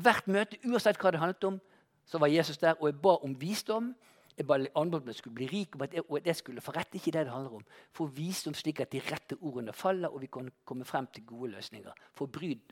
Hvert 0.01 0.27
møte, 0.27 0.57
uansett 0.65 0.97
hva 1.01 1.11
det 1.13 1.21
handlet 1.21 1.43
om, 1.43 1.59
så 2.05 2.17
var 2.17 2.31
Jesus 2.31 2.57
der. 2.57 2.75
Og 2.79 2.89
jeg 2.89 3.01
ba 3.01 3.17
om 3.23 3.35
visdom. 3.41 3.93
Jeg 4.37 4.47
ba 4.49 4.57
andre 4.57 4.97
om 4.97 5.03
at 5.03 5.11
jeg 5.11 5.15
skulle 5.15 5.35
bli 5.35 5.47
rik, 5.51 5.75
og 5.75 5.83
at 5.83 5.93
jeg, 5.93 6.03
og 6.09 6.17
at 6.17 6.27
jeg 6.27 6.35
skulle 6.35 6.61
få 6.61 6.71
rett. 6.73 6.95
Ikke 6.97 7.11
det 7.11 7.25
det 7.27 7.33
handler 7.33 7.59
om. 7.59 7.65
Få 7.93 8.05
visdom 8.05 8.53
slik 8.57 8.79
at 8.81 8.91
de 8.91 9.01
rette 9.11 9.37
ordene 9.41 9.73
faller, 9.73 10.09
og 10.09 10.21
vi 10.21 10.29
kan 10.33 10.49
komme 10.65 10.85
frem 10.85 11.07
til 11.13 11.25
gode 11.25 11.51
løsninger. 11.51 11.91
For 12.15 12.25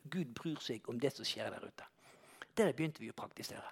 Gud 0.09 0.33
bryr 0.33 0.57
seg 0.59 0.89
om 0.89 0.99
det 0.99 1.13
som 1.13 1.25
skjer 1.25 1.53
der 1.53 1.67
ute. 1.67 1.85
Det 2.57 2.75
begynte 2.75 2.99
vi 2.99 3.11
å 3.11 3.15
praktisere. 3.15 3.69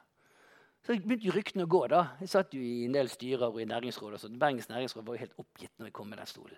Så 0.85 0.95
begynte 0.95 1.33
ryktene 1.33 1.65
å 1.65 1.69
gå. 1.69 1.88
da. 1.88 2.03
Jeg 2.21 2.29
satt 2.29 2.53
jo 2.53 2.62
i 2.62 2.85
en 2.85 2.93
del 2.93 3.09
styrer 3.09 3.49
og 3.49 3.62
i 3.62 3.65
næringsråd. 3.65 4.13
og 4.13 4.19
sånt. 4.19 4.39
Bergens 4.39 4.69
næringsråd 4.69 5.05
var 5.05 5.13
jo 5.13 5.19
helt 5.19 5.39
oppgitt 5.39 5.71
når 5.77 5.85
jeg 5.85 5.93
kom 5.93 6.07
med 6.07 6.17
den 6.17 6.25
stolen. 6.25 6.57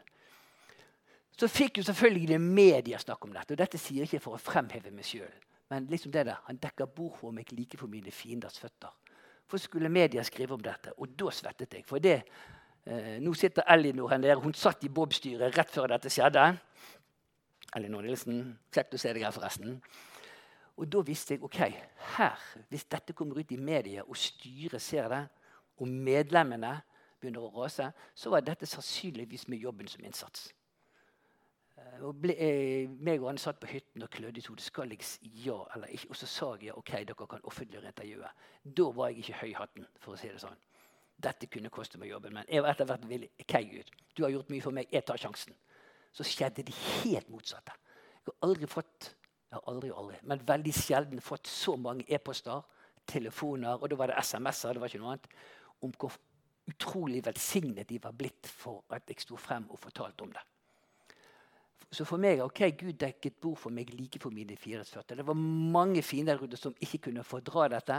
Så 1.37 1.47
fikk 1.47 1.77
jo 1.77 1.83
selvfølgelig 1.83 2.41
media 2.41 2.97
snakk 2.97 3.25
om 3.25 3.33
dette. 3.33 3.53
Og 3.53 3.57
dette 3.57 3.77
sier 3.77 4.03
jeg 4.03 4.11
ikke 4.11 4.19
for 4.19 4.35
å 4.35 4.37
fremheve 4.37 4.91
meg 4.91 5.05
sjøl. 5.05 5.31
Men 5.71 5.85
liksom 5.87 6.11
det 6.11 6.25
der, 6.27 6.41
han 6.45 6.59
dekker 6.59 6.89
bord 6.91 7.15
for 7.21 7.31
meg 7.31 7.51
like 7.55 7.77
for 7.79 7.87
mine 7.87 8.11
fienders 8.11 8.59
føtter. 8.59 8.91
For 9.47 9.59
skulle 9.59 9.89
media 9.89 10.23
skrive 10.23 10.57
om 10.57 10.63
dette, 10.63 10.91
og 10.99 11.13
da 11.19 11.31
svettet 11.31 11.77
jeg. 11.77 11.85
For 11.87 12.03
det, 12.03 12.17
eh, 12.85 13.19
Nå 13.23 13.33
sitter 13.33 13.63
Elinor 13.71 14.09
her 14.11 14.17
nede. 14.17 14.35
Hun 14.35 14.53
satt 14.53 14.83
i 14.83 14.89
Bob-styret 14.89 15.57
rett 15.57 15.71
før 15.71 15.87
dette 15.87 16.11
skjedde. 16.11 16.57
Elinor 17.75 18.03
Nilsen. 18.03 18.57
Kjekt 18.71 18.93
å 18.95 18.99
se 18.99 19.13
deg 19.13 19.23
her, 19.23 19.31
forresten. 19.31 19.81
Og 20.75 20.91
da 20.91 21.01
visste 21.07 21.35
jeg 21.35 21.43
ok, 21.43 21.59
her, 22.17 22.39
hvis 22.69 22.87
dette 22.91 23.13
kommer 23.13 23.39
ut 23.39 23.51
i 23.51 23.57
media, 23.57 24.03
og 24.03 24.17
styret 24.17 24.81
ser 24.81 25.07
det, 25.07 25.25
og 25.77 25.87
medlemmene 25.87 26.81
begynner 27.21 27.43
å 27.47 27.51
rase, 27.61 27.91
så 28.15 28.31
var 28.33 28.43
dette 28.43 28.65
sannsynligvis 28.65 29.47
med 29.47 29.61
jobben 29.61 29.87
som 29.87 30.03
innsats. 30.03 30.49
Og 32.01 32.17
ble, 32.17 32.33
eh, 32.33 32.89
meg 32.89 33.21
og 33.21 33.29
han 33.29 33.37
satt 33.37 33.59
på 33.61 33.69
hytten 33.69 34.03
og 34.03 34.09
klødde 34.09 34.41
i 34.41 34.43
hodet. 34.47 34.65
Skal 34.65 34.89
jeg 34.89 35.05
ja 35.45 35.57
eller 35.75 35.91
ikke? 35.93 36.09
Og 36.09 36.15
så 36.15 36.27
sa 36.27 36.55
jeg 36.61 36.73
ok, 36.77 36.91
dere 37.07 37.27
kan 37.29 37.43
offentliggjøre 37.43 37.91
intervjuet. 37.93 38.43
Da 38.77 38.87
var 38.97 39.11
jeg 39.11 39.17
ikke 39.17 39.39
høy 39.41 39.53
hatten, 39.53 39.87
for 39.99 40.15
å 40.15 40.17
si 40.19 40.31
det 40.31 40.41
sånn. 40.41 40.57
Dette 41.21 41.47
kunne 41.47 41.69
koste 41.69 41.99
meg 42.01 42.09
jobben, 42.09 42.33
men 42.33 42.45
jeg 42.49 42.63
var 42.63 42.73
etter 42.73 42.89
hvert 42.89 43.05
villig. 43.09 43.29
Ok, 43.43 43.55
Gud, 43.69 43.91
du 44.17 44.23
har 44.23 44.33
gjort 44.33 44.49
mye 44.49 44.61
for 44.61 44.73
meg. 44.73 44.89
Jeg 44.91 45.05
tar 45.05 45.21
sjansen. 45.21 45.53
Så 46.11 46.25
skjedde 46.25 46.65
det 46.65 46.73
helt 46.75 47.29
motsatte. 47.29 47.75
Jeg 48.25 48.33
har 48.33 48.49
aldri 48.49 48.69
fått 48.69 49.11
jeg 49.51 49.59
har 49.59 49.67
aldri, 49.67 49.89
aldri, 49.91 50.17
men 50.31 50.43
veldig 50.47 50.71
sjelden 50.71 51.19
fått 51.19 51.49
så 51.51 51.73
mange 51.75 52.05
e-poster, 52.07 52.61
telefoner, 53.11 53.75
og 53.75 53.89
da 53.91 53.97
var 53.99 54.07
det 54.07 54.21
SMS-er, 54.23 54.77
det 54.77 54.79
var 54.79 54.87
ikke 54.87 55.01
noe 55.01 55.15
annet, 55.17 55.27
om 55.83 55.91
hvor 55.99 56.15
utrolig 56.71 57.19
velsignet 57.25 57.89
de 57.89 57.97
var 57.99 58.15
blitt 58.15 58.47
for 58.47 58.85
at 58.95 59.11
jeg 59.11 59.25
sto 59.25 59.35
frem 59.35 59.65
og 59.67 59.81
fortalte 59.81 60.23
om 60.23 60.31
det. 60.31 60.45
Så 61.91 62.05
for 62.07 62.21
meg 62.23 62.39
ok, 62.39 62.63
Gud 62.79 62.95
dekket 62.99 63.35
bord 63.43 63.59
for 63.59 63.73
meg 63.75 63.89
like 63.91 64.19
for 64.23 64.31
mine 64.31 64.55
44. 64.55 65.03
Det 65.17 65.27
var 65.27 65.35
mange 65.35 66.01
fiender 66.01 66.39
som 66.55 66.75
ikke 66.79 67.09
kunne 67.09 67.25
fordra 67.27 67.67
dette. 67.73 67.97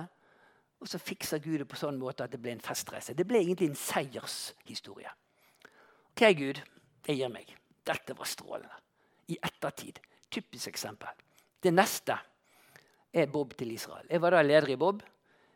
Og 0.80 0.88
så 0.88 0.98
fiksa 0.98 1.38
Gud 1.38 1.60
det 1.60 1.68
på 1.70 1.78
sånn 1.78 2.00
måte 2.00 2.24
at 2.24 2.32
det 2.32 2.40
ble 2.42 2.56
en 2.56 2.64
festreise. 2.64 3.14
Det 3.14 3.26
ble 3.28 3.42
egentlig 3.42 3.68
en 3.70 3.78
seiershistorie. 3.78 5.12
Ok, 6.10 6.24
Gud, 6.38 6.58
jeg 7.06 7.20
gir 7.20 7.30
meg. 7.30 7.52
Dette 7.86 8.16
var 8.18 8.28
strålende. 8.28 8.80
I 9.30 9.36
ettertid. 9.38 10.00
Typisk 10.32 10.72
eksempel. 10.72 11.12
Det 11.62 11.70
neste 11.70 12.16
er 13.12 13.28
Bob 13.30 13.52
til 13.58 13.70
Israel. 13.76 14.08
Jeg 14.10 14.24
var 14.24 14.34
da 14.34 14.42
leder 14.42 14.72
i 14.72 14.78
Bob. 14.80 15.04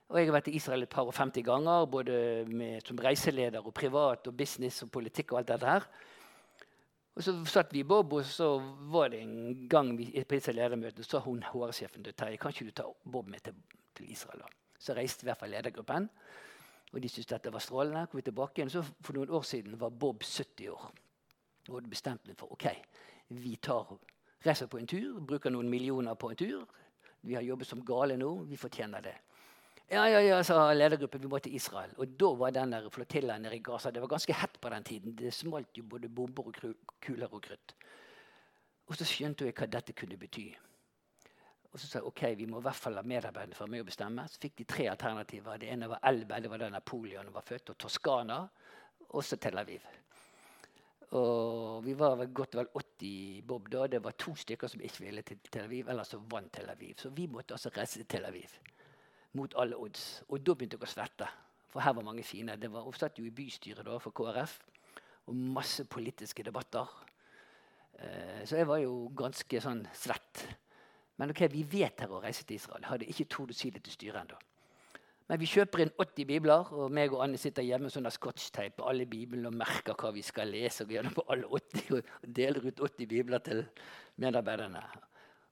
Og 0.07 0.21
jeg 0.21 0.29
har 0.29 0.37
vært 0.37 0.53
i 0.53 0.55
Israel 0.61 0.85
et 0.85 0.93
par 0.93 1.09
og 1.09 1.17
50 1.17 1.43
ganger, 1.43 1.89
både 1.91 2.45
med, 2.47 2.85
som 2.87 3.01
reiseleder 3.03 3.65
og 3.65 3.75
privat 3.75 4.29
og 4.31 4.37
business 4.39 4.85
og 4.85 4.93
politikk. 4.95 5.33
og 5.33 5.41
alt 5.41 5.49
dette 5.49 5.67
her. 5.67 5.89
Og 7.17 7.25
Så 7.25 7.33
satt 7.49 7.73
vi 7.73 7.81
i 7.81 7.89
Bob, 7.89 8.13
og 8.13 8.25
så 8.29 8.59
var 8.93 9.09
det 9.09 9.23
en 9.23 9.69
gang 9.69 9.95
vi, 9.97 10.11
på 10.13 10.37
disse 10.37 10.53
ledermøtene 10.53 11.05
sa 11.05 11.23
hun 11.25 11.41
HR-sjefen 11.43 12.05
til 12.05 12.13
Terje 12.13 12.37
kan 12.37 12.53
ikke 12.53 12.67
du 12.69 12.75
ta 12.77 12.85
Bob 13.13 13.31
med 13.33 13.41
til, 13.41 13.55
til 13.97 14.11
Israel. 14.13 14.43
da? 14.45 14.51
Så 14.79 14.95
reiste 14.95 15.25
i 15.25 15.29
hvert 15.31 15.41
fall 15.41 15.51
ledergruppen. 15.51 16.11
Og 16.93 17.03
de 17.03 17.09
syntes 17.09 17.31
dette 17.31 17.53
var 17.53 17.65
strålende. 17.65 18.07
Kom 18.07 18.19
vi 18.19 18.23
tilbake 18.23 18.61
igjen, 18.61 18.71
så 18.71 18.83
For 19.01 19.17
noen 19.17 19.31
år 19.31 19.43
siden 19.43 19.81
var 19.81 19.89
Bob 19.89 20.23
70 20.23 20.69
år. 20.69 20.91
Og 21.69 21.79
hadde 21.79 21.91
bestemt 21.91 22.27
meg 22.29 22.37
for 22.39 22.53
ok, 22.53 22.67
vi 23.29 23.57
tar, 23.57 23.97
reiser 24.47 24.69
på 24.71 24.79
en 24.79 24.87
tur, 24.87 25.21
bruker 25.21 25.51
noen 25.51 25.71
millioner 25.71 26.15
på 26.15 26.31
en 26.31 26.37
tur. 26.37 26.67
Vi 27.23 27.35
har 27.35 27.43
jobbet 27.43 27.67
som 27.67 27.85
gale 27.85 28.17
nå. 28.17 28.45
Vi 28.45 28.57
fortjener 28.57 29.01
det. 29.01 29.17
Ja, 29.89 30.09
ja, 30.11 30.21
ja, 30.21 30.45
sa 30.45 30.73
ledergruppen. 30.75 31.21
Vi 31.23 31.29
må 31.31 31.39
til 31.39 31.55
Israel. 31.55 31.93
Og 32.03 32.15
da 32.19 32.33
var 32.35 32.51
den 32.51 32.73
der 32.75 32.89
flotillaen 32.91 33.45
nede 33.47 33.55
i 33.55 33.63
Gaza 33.63 33.91
Det 33.91 34.01
var 34.03 34.09
ganske 34.11 34.35
hett 34.35 34.61
på 34.61 34.69
den 34.69 34.85
tiden. 34.85 35.15
Det 35.15 35.35
smalt 35.35 35.79
jo 35.79 35.85
både 35.85 36.09
bomber 36.09 36.49
og 36.49 36.57
kuler 37.01 37.31
og 37.31 37.43
krutt. 37.43 37.75
Og 38.87 38.97
så 38.97 39.07
skjønte 39.07 39.47
jeg 39.47 39.55
hva 39.55 39.69
dette 39.71 39.95
kunne 39.95 40.19
bety. 40.19 40.49
Og 41.71 41.79
så 41.79 41.87
sa 41.87 41.99
jeg 42.01 42.09
ok, 42.11 42.23
vi 42.37 42.51
må 42.51 42.59
i 42.59 42.67
hvert 42.67 42.83
fall 42.83 42.99
la 42.99 43.07
medarbeiderne 43.07 43.55
for 43.55 43.71
med 43.71 43.85
å 43.85 43.87
bestemme. 43.87 44.27
Så 44.27 44.43
fikk 44.43 44.59
de 44.59 44.69
tre 44.75 44.91
alternativer. 44.91 45.63
Det 45.63 45.71
ene 45.71 45.91
var 45.95 46.03
Elbe, 46.11 46.43
det 46.43 46.51
var 46.51 46.65
der 46.65 46.75
Napoleon 46.75 47.33
var 47.33 47.47
født, 47.47 47.71
og 47.71 47.79
Toskana. 47.79 48.43
Og 49.15 49.23
så 49.25 49.39
Tel 49.39 49.59
Aviv. 49.59 49.87
Og 51.15 51.85
vi 51.87 51.95
var 51.95 52.17
vel 52.19 52.33
godt 52.35 52.59
vel 52.59 52.73
80 52.75 53.43
bob 53.47 53.71
da. 53.71 53.87
Det 53.87 54.03
var 54.03 54.19
to 54.19 54.35
stykker 54.35 54.67
som 54.67 54.83
ikke 54.83 55.07
ville 55.07 55.23
til 55.23 55.39
Tel 55.47 55.71
Aviv. 55.71 55.87
Eller 55.87 56.03
så 56.03 56.19
vant 56.19 56.51
Tel 56.53 56.75
Aviv. 56.75 56.97
Så 56.99 57.15
vi 57.15 57.31
måtte 57.31 57.55
altså 57.55 57.71
reise 57.77 58.03
til 58.03 58.17
Tel 58.17 58.27
Aviv 58.27 58.59
mot 59.37 59.57
alle 59.61 59.79
odds. 59.79 60.07
Og 60.31 60.41
da 60.43 60.55
begynte 60.57 60.79
jeg 60.79 60.89
å 60.89 60.93
svette. 60.95 61.29
For 61.73 61.85
her 61.85 61.97
var 61.97 62.07
mange 62.07 62.25
fine. 62.25 62.57
Det 62.61 62.71
var 62.73 62.89
oppsatt 62.89 63.19
jo 63.21 63.27
i 63.29 63.35
bystyret 63.35 63.87
da, 63.87 63.99
for 64.03 64.17
KrF. 64.17 64.59
Og 65.29 65.37
masse 65.37 65.85
politiske 65.91 66.45
debatter. 66.47 66.91
Eh, 67.99 68.43
så 68.49 68.61
jeg 68.61 68.69
var 68.69 68.81
jo 68.83 69.07
ganske 69.17 69.61
sånn 69.63 69.85
svett. 69.97 70.47
Men 71.17 71.33
ok, 71.33 71.47
vi 71.53 71.65
vet 71.69 72.05
her 72.05 72.13
å 72.13 72.21
reise 72.23 72.45
til 72.45 72.61
Israel. 72.61 72.85
Jeg 72.85 72.93
hadde 72.93 73.09
ikke 73.13 73.31
tort 73.33 73.53
å 73.53 73.57
si 73.57 73.73
det 73.73 73.83
til 73.85 73.97
styret 73.97 74.23
ennå. 74.25 74.39
Men 75.27 75.41
vi 75.43 75.49
kjøper 75.51 75.83
inn 75.83 75.95
80 75.99 76.29
bibler, 76.29 76.69
og 76.71 76.93
meg 76.95 77.11
og 77.11 77.25
Anne 77.25 77.39
sitter 77.41 77.65
hjemme 77.67 77.91
sånn 77.91 78.07
scotchteip 78.15 78.77
på 78.79 78.87
alle 78.87 79.09
biblene 79.11 79.51
og 79.51 79.57
merker 79.59 79.97
hva 79.99 80.13
vi 80.15 80.23
skal 80.23 80.53
lese. 80.55 80.87
og 80.87 81.15
på 81.17 81.25
alle 81.33 81.49
80, 81.51 81.97
og 81.97 82.29
deler 82.37 82.69
ut 82.69 82.81
80 82.81 83.11
bibler 83.11 83.43
til 83.43 83.65
medarbeiderne. 84.23 84.85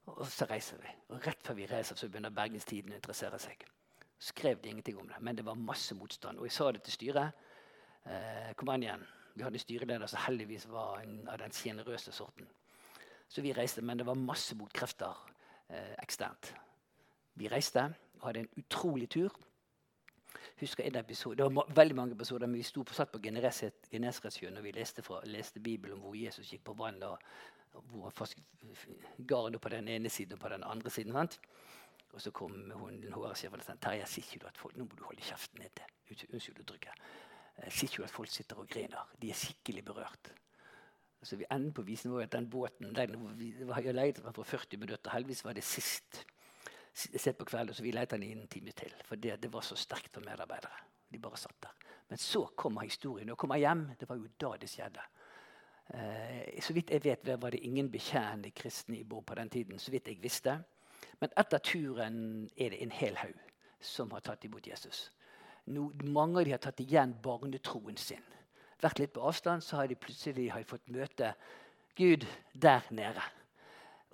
Og 0.05 0.27
så 0.29 0.45
reiser 0.49 0.77
vi. 0.81 0.91
Og 1.09 1.25
rett 1.25 1.41
før 1.43 1.57
vi 1.57 1.65
reiser, 1.69 1.97
så 1.97 2.09
begynner 2.09 2.33
Bergenstiden 2.33 2.93
å 2.93 2.99
interessere 2.99 3.39
seg. 3.41 3.65
Skrev 4.21 4.61
de 4.61 4.69
ingenting 4.69 4.99
om 5.01 5.07
det, 5.09 5.17
men 5.19 5.37
det 5.37 5.45
var 5.45 5.57
masse 5.59 5.95
motstand. 5.97 6.39
Og 6.39 6.47
jeg 6.47 6.55
sa 6.55 6.71
det 6.71 6.83
til 6.85 6.93
styret. 6.93 7.47
Eh, 8.05 8.53
kom 8.55 8.69
an 8.69 8.85
igjen. 8.85 9.05
Vi 9.35 9.43
hadde 9.43 9.59
styreleder 9.59 10.07
som 10.07 10.21
heldigvis 10.23 10.67
var 10.71 11.01
en 11.01 11.17
av 11.27 11.41
den 11.41 11.51
sjenerøse 11.51 12.13
sorten. 12.15 12.47
Så 13.27 13.41
vi 13.41 13.53
reiste, 13.53 13.81
men 13.81 13.99
det 13.99 14.05
var 14.07 14.15
masse 14.15 14.55
motkrefter 14.55 15.17
eh, 15.69 15.95
eksternt. 15.99 16.53
Vi 17.35 17.49
reiste 17.51 17.89
og 18.19 18.29
hadde 18.29 18.45
en 18.45 18.61
utrolig 18.61 19.09
tur. 19.11 19.33
Husker 20.59 20.83
en 20.83 20.95
episode, 20.95 21.37
Det 21.37 21.55
var 21.55 21.75
veldig 21.75 21.95
mange 21.95 22.15
episoder, 22.15 22.47
men 22.47 22.57
vi 22.59 22.63
sto 22.63 22.83
på, 22.83 22.93
satt 22.93 23.11
på 23.11 23.19
Genesaretsjøen 23.19 24.57
og 24.57 24.63
vi 24.63 24.71
leste, 24.71 25.01
fra, 25.01 25.21
leste 25.25 25.59
Bibelen 25.59 25.97
om 25.97 26.05
hvor 26.05 26.15
Jesus 26.15 26.51
gikk 26.51 26.63
på 26.63 26.73
vann. 26.73 27.03
og 27.03 27.19
hvor 27.75 28.11
han 28.17 29.27
Garda 29.27 29.57
på 29.57 29.69
den 29.69 29.87
ene 29.87 30.09
siden 30.09 30.33
og 30.33 30.39
på 30.39 30.49
den 30.49 30.63
andre 30.63 30.89
siden. 30.89 31.13
Sant? 31.13 31.39
Og 32.13 32.21
så 32.21 32.31
kom 32.31 32.71
hun 32.71 33.03
HR-sjefen 33.11 33.59
og 33.59 33.65
sa 33.65 33.75
Terje, 33.75 34.05
sier 34.07 34.23
ikke 34.23 34.43
du 34.45 34.47
at 34.47 34.57
folk, 34.57 34.77
nå 34.77 34.85
må 34.87 34.95
du 34.95 35.03
holde 35.03 35.21
kjeften 35.25 35.59
nede. 35.59 35.87
Unnskyld 36.31 36.61
uttrykket. 36.63 37.01
Sier 37.67 37.89
ikke 37.89 38.03
du 38.03 38.07
at 38.07 38.13
folk 38.15 38.31
sitter 38.31 38.61
og 38.61 38.69
griner? 38.71 39.09
De 39.19 39.31
er 39.31 39.39
skikkelig 39.39 39.83
berørt. 39.85 40.31
Så 41.25 41.39
vi 41.39 41.47
enden 41.51 41.73
på 41.73 41.83
visen 41.83 42.13
var 42.13 42.27
at 42.27 42.31
den 42.35 42.47
båten 42.49 42.93
den, 42.95 43.17
vi 43.39 43.51
har 43.71 43.91
leid 43.91 44.21
for 44.31 44.43
40 44.43 44.79
minutter. 44.79 45.11
Heldigvis 45.11 45.43
var 45.45 45.57
det 45.57 45.63
sist 45.65 46.23
sett 46.95 47.37
på 47.37 47.45
kvelden, 47.45 47.75
så 47.75 47.83
vi 47.83 47.91
i 47.91 48.31
en 48.31 48.47
time 48.47 48.71
til. 48.71 48.93
For 49.05 49.15
det, 49.15 49.41
det 49.43 49.53
var 49.53 49.61
så 49.61 49.75
sterkt 49.75 50.13
for 50.13 50.21
medarbeidere. 50.21 50.83
De 51.11 51.19
bare 51.19 51.37
satt 51.37 51.61
der. 51.61 51.73
Men 52.09 52.17
så 52.17 52.45
kommer 52.55 52.81
historien. 52.81 53.29
Og 53.29 53.37
kommer 53.37 53.57
hjem. 53.57 53.89
Det 53.99 54.09
var 54.09 54.15
jo 54.15 54.27
da 54.39 54.55
det 54.57 54.69
skjedde. 54.69 55.01
Eh, 55.93 56.61
så 56.61 56.73
vidt 56.73 56.91
jeg 56.91 57.03
vet, 57.03 57.41
var 57.41 57.51
det 57.51 57.59
ingen 57.59 57.91
bekjennende 57.91 58.51
kristne 58.51 58.99
i 58.99 59.03
Bård 59.03 59.25
på 59.25 59.35
den 59.35 59.49
tiden. 59.49 59.79
så 59.79 59.91
vidt 59.91 60.07
jeg 60.07 60.21
visste. 60.21 60.63
Men 61.19 61.29
etter 61.37 61.57
turen 61.57 62.49
er 62.57 62.69
det 62.69 62.81
en 62.83 62.91
hel 62.91 63.15
haug 63.15 63.39
som 63.79 64.11
har 64.11 64.19
tatt 64.19 64.45
imot 64.45 64.67
Jesus. 64.67 65.11
No, 65.65 65.91
mange 66.03 66.39
av 66.39 66.45
de 66.45 66.51
har 66.51 66.61
tatt 66.61 66.79
igjen 66.79 67.15
barnetroen 67.21 67.97
sin. 67.97 68.23
Vært 68.81 68.99
litt 68.99 69.13
på 69.13 69.21
avstand, 69.21 69.63
så 69.63 69.77
har 69.79 69.87
de 69.87 69.95
plutselig 69.95 70.51
har 70.51 70.61
de 70.61 70.69
fått 70.69 70.89
møte 70.93 71.33
Gud 71.95 72.25
der 72.53 72.85
nede. 72.89 73.21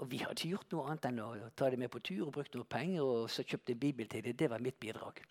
Og 0.01 0.09
vi 0.09 0.17
hadde 0.17 0.33
ikke 0.33 0.55
gjort 0.55 0.73
noe 0.73 0.87
annet 0.89 1.07
enn 1.11 1.19
å 1.21 1.49
ta 1.55 1.69
dem 1.69 1.83
med 1.83 1.91
på 1.93 2.01
tur 2.01 2.23
og 2.25 2.33
brukt 2.33 2.55
noe 2.57 2.65
penger 2.65 3.05
og 3.05 3.29
så 3.29 3.45
kjøpte 3.45 3.75
en 3.75 3.81
bibel 3.81 4.09
til 4.09 4.23
det. 4.25 4.33
Det 4.39 4.49
var 4.49 4.63
mitt 4.63 4.79
bidrag. 4.81 5.21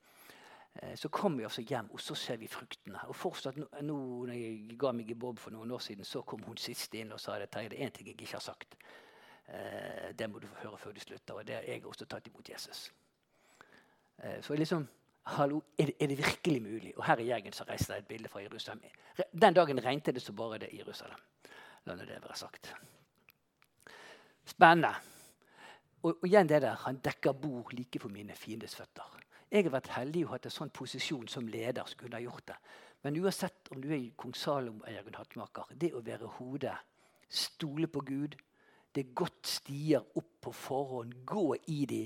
Eh, 0.75 0.95
så 0.97 1.09
kom 1.11 1.39
vi 1.39 1.45
også 1.45 1.65
hjem, 1.67 1.91
og 1.91 2.01
så 2.01 2.15
ser 2.15 2.39
vi 2.39 2.47
fruktene. 2.47 3.03
Og 3.11 3.17
fortsatt 3.17 3.59
nå, 3.59 3.97
når 4.31 4.37
jeg 4.37 4.79
ga 4.79 4.93
meg 4.95 5.11
i 5.11 5.19
Bob 5.19 5.41
for 5.43 5.51
noen 5.55 5.75
år 5.75 5.83
siden, 5.83 6.07
så 6.07 6.23
kom 6.23 6.45
hun 6.47 6.61
sist 6.61 6.95
inn 6.95 7.11
og 7.13 7.21
sa 7.21 7.39
det, 7.41 7.51
det 7.51 7.65
er 7.67 7.89
én 7.89 7.95
ting 7.97 8.13
jeg 8.13 8.15
ikke 8.21 8.37
har 8.37 8.45
sagt. 8.45 8.79
Eh, 9.49 10.13
det 10.15 10.31
må 10.31 10.39
du 10.39 10.47
få 10.47 10.63
høre 10.69 10.79
før 10.79 10.95
du 10.95 11.03
slutter. 11.03 11.35
Og 11.35 11.47
det 11.47 11.59
har 11.59 11.67
jeg 11.67 11.85
også 11.87 12.07
tatt 12.07 12.31
imot 12.31 12.53
Jesus. 12.53 12.93
Eh, 14.23 14.39
så 14.47 14.55
liksom, 14.55 14.87
hallo, 15.35 15.65
er 15.79 15.91
det, 15.91 15.97
er 15.99 16.13
det, 16.15 16.19
virkelig 16.23 16.63
mulig? 16.63 16.95
Og 16.97 17.05
her 17.05 17.19
i 17.19 17.27
Jægen 17.33 17.53
så 17.53 17.67
reiste 17.67 17.93
det 17.93 18.05
et 18.05 18.09
bilde 18.15 18.31
fra 18.31 18.47
Jerusalem. 18.47 18.87
Den 19.33 19.55
dagen 19.55 19.85
regnet 19.85 20.15
det 20.15 20.23
så 20.23 20.33
bare 20.33 20.63
det 20.63 20.71
i 20.71 20.79
Jerusalem. 20.79 21.19
La 21.87 21.97
nå 21.97 22.07
det 22.07 22.23
være 22.23 22.37
sagt. 22.37 22.75
Spennende. 24.51 24.93
Og, 26.03 26.15
og, 26.17 26.27
igjen 26.27 26.49
det 26.49 26.63
der, 26.65 26.79
Han 26.87 27.01
dekker 27.05 27.33
bord 27.33 27.73
like 27.77 28.01
for 28.01 28.09
mine 28.09 28.35
fiendes 28.35 28.75
føtter. 28.75 29.19
Jeg 29.51 29.67
har 29.67 29.75
vært 29.75 29.91
heldig 29.97 30.25
og 30.25 30.37
hatt 30.37 30.47
en 30.47 30.55
sånn 30.55 30.71
posisjon 30.71 31.27
som 31.29 31.49
leder 31.51 31.87
som 31.87 31.99
kunne 31.99 32.17
ha 32.19 32.23
gjort 32.23 32.47
det. 32.53 32.57
Men 33.03 33.19
uansett 33.19 33.71
om 33.75 33.81
du 33.83 33.89
er 33.91 34.05
kong 34.17 34.35
Salomo 34.37 34.85
eller 34.85 35.01
Jørgen 35.01 35.19
Hattemaker, 35.19 35.73
det 35.75 35.91
å 35.97 36.03
være 36.05 36.29
hodet, 36.37 36.77
stole 37.29 37.89
på 37.91 38.03
Gud, 38.07 38.37
det 38.95 39.05
er 39.05 39.15
godt 39.17 39.47
stier 39.47 40.05
opp 40.19 40.31
på 40.45 40.53
forhånd, 40.55 41.15
gå 41.27 41.45
i 41.73 41.85
de. 41.91 42.05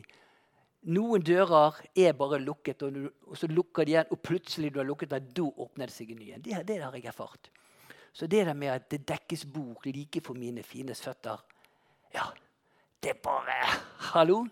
Noen 0.95 1.25
dører 1.25 1.81
er 1.97 2.17
bare 2.17 2.39
lukket, 2.41 2.83
og, 2.85 2.97
du, 2.97 3.09
og 3.29 3.39
så 3.41 3.49
lukker 3.51 3.85
de 3.85 3.95
igjen, 3.95 4.11
og 4.13 4.21
plutselig 4.25 4.73
du 4.73 4.81
har 4.81 4.89
lukket 4.89 5.13
den, 5.13 5.31
da 5.37 5.47
åpner 5.65 5.91
det 5.91 5.97
seg 5.97 6.13
en 6.13 6.21
ny 6.21 6.31
en. 6.37 6.45
Det, 6.45 6.61
det 6.69 6.81
har 6.83 6.97
jeg 6.97 7.09
erfart. 7.13 7.51
Så 8.15 8.29
det 8.31 8.45
der 8.47 8.57
med 8.57 8.73
at 8.73 8.89
det 8.93 9.03
dekkes 9.09 9.47
bord 9.51 9.89
like 9.89 10.23
for 10.25 10.39
mine 10.39 10.63
fiendes 10.65 11.03
føtter 11.03 11.41
Ja, 12.15 12.29
det 13.03 13.11
er 13.11 13.21
bare 13.23 13.57
Hallo? 14.15 14.47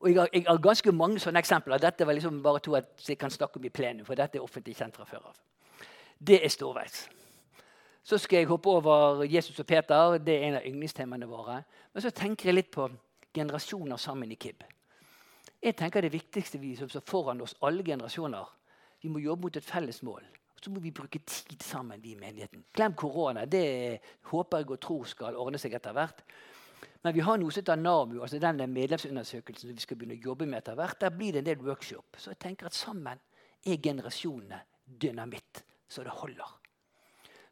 Og 0.00 0.10
jeg 0.10 0.20
har, 0.20 0.28
jeg 0.32 0.44
har, 0.48 0.58
ganske 0.60 0.92
mange 0.92 1.20
sånne 1.20 1.40
eksempler. 1.40 1.80
Dette 1.80 2.06
var 2.06 2.12
liksom 2.12 2.42
bare 2.42 2.60
to 2.60 2.74
jeg 2.76 3.18
kan 3.18 3.30
snakke 3.30 3.56
om 3.56 3.64
i 3.64 3.72
plenum, 3.72 4.04
for 4.04 4.14
dette 4.14 4.36
er 4.36 4.44
offentlig 4.44 4.76
kjent 4.76 4.96
fra 4.96 5.06
før 5.08 5.30
av. 5.30 5.38
Det 6.20 6.44
er 6.44 6.52
storveis. 6.52 7.06
Så 8.04 8.18
skal 8.18 8.42
jeg 8.42 8.50
hoppe 8.50 8.68
over 8.68 9.22
Jesus 9.24 9.58
og 9.60 9.66
Peter. 9.66 10.18
Det 10.18 10.34
er 10.34 10.48
en 10.48 10.58
av 10.58 10.66
yndlingstemaene 10.68 11.28
våre. 11.28 11.62
Men 11.92 12.04
så 12.04 12.10
tenker 12.12 12.50
jeg 12.50 12.58
litt 12.58 12.70
på 12.70 12.90
generasjoner 13.34 13.96
sammen 13.96 14.32
i 14.32 14.36
KIB. 14.36 14.64
Jeg 15.64 15.76
tenker 15.76 16.02
Det 16.02 16.12
viktigste 16.12 16.58
vi 16.60 16.76
som 16.76 16.88
står 16.88 17.00
foran 17.08 17.40
oss, 17.40 17.56
alle 17.62 17.84
generasjoner, 17.84 18.44
vi 19.00 19.08
må 19.08 19.18
jobbe 19.18 19.42
mot 19.42 19.56
et 19.56 19.64
felles 19.64 20.02
mål. 20.02 20.22
Så 20.64 20.70
må 20.72 20.80
vi 20.80 20.94
bruke 20.96 21.20
tid 21.28 21.60
sammen, 21.60 22.00
vi 22.00 22.14
i 22.14 22.16
menigheten. 22.16 22.62
Glem 22.72 22.94
korona. 22.96 23.44
Det 23.44 24.00
håper 24.30 24.62
jeg 24.62 24.70
og 24.70 24.80
tror 24.80 25.08
skal 25.10 25.36
ordne 25.36 25.58
seg 25.60 25.74
etter 25.76 25.92
hvert. 25.92 26.22
Men 27.04 27.12
vi 27.12 27.20
har 27.20 27.36
noe 27.36 27.52
som 27.52 27.60
heter 27.60 27.76
NAMU, 27.76 28.22
altså 28.24 28.38
denne 28.40 28.64
medlemsundersøkelsen 28.72 29.68
som 29.68 29.76
vi 29.76 29.84
skal 29.84 29.98
begynne 30.00 30.16
å 30.16 30.30
jobbe 30.30 30.48
med 30.48 30.62
etter 30.62 30.78
hvert. 30.78 30.96
Der 31.02 31.12
blir 31.12 31.36
det 31.36 31.42
en 31.42 31.50
del 31.50 31.66
workshop. 31.66 32.16
Så 32.16 32.32
jeg 32.32 32.40
tenker 32.46 32.70
at 32.70 32.78
sammen 32.78 33.20
er 33.60 33.82
generasjonene 33.84 34.62
dynamitt, 35.04 35.60
så 35.88 36.06
det 36.06 36.16
holder. 36.16 36.56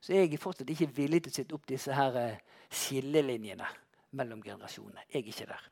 Så 0.00 0.16
jeg 0.16 0.32
er 0.32 0.40
fortsatt 0.40 0.72
ikke 0.72 0.88
villig 0.96 1.22
til 1.26 1.34
å 1.34 1.36
sette 1.36 1.56
opp 1.58 1.68
disse 1.68 1.92
her 1.92 2.16
eh, 2.22 2.40
skillelinjene 2.72 3.68
mellom 4.16 4.40
generasjonene. 4.40 5.04
Jeg 5.12 5.20
er 5.20 5.32
ikke 5.34 5.50
der. 5.52 5.68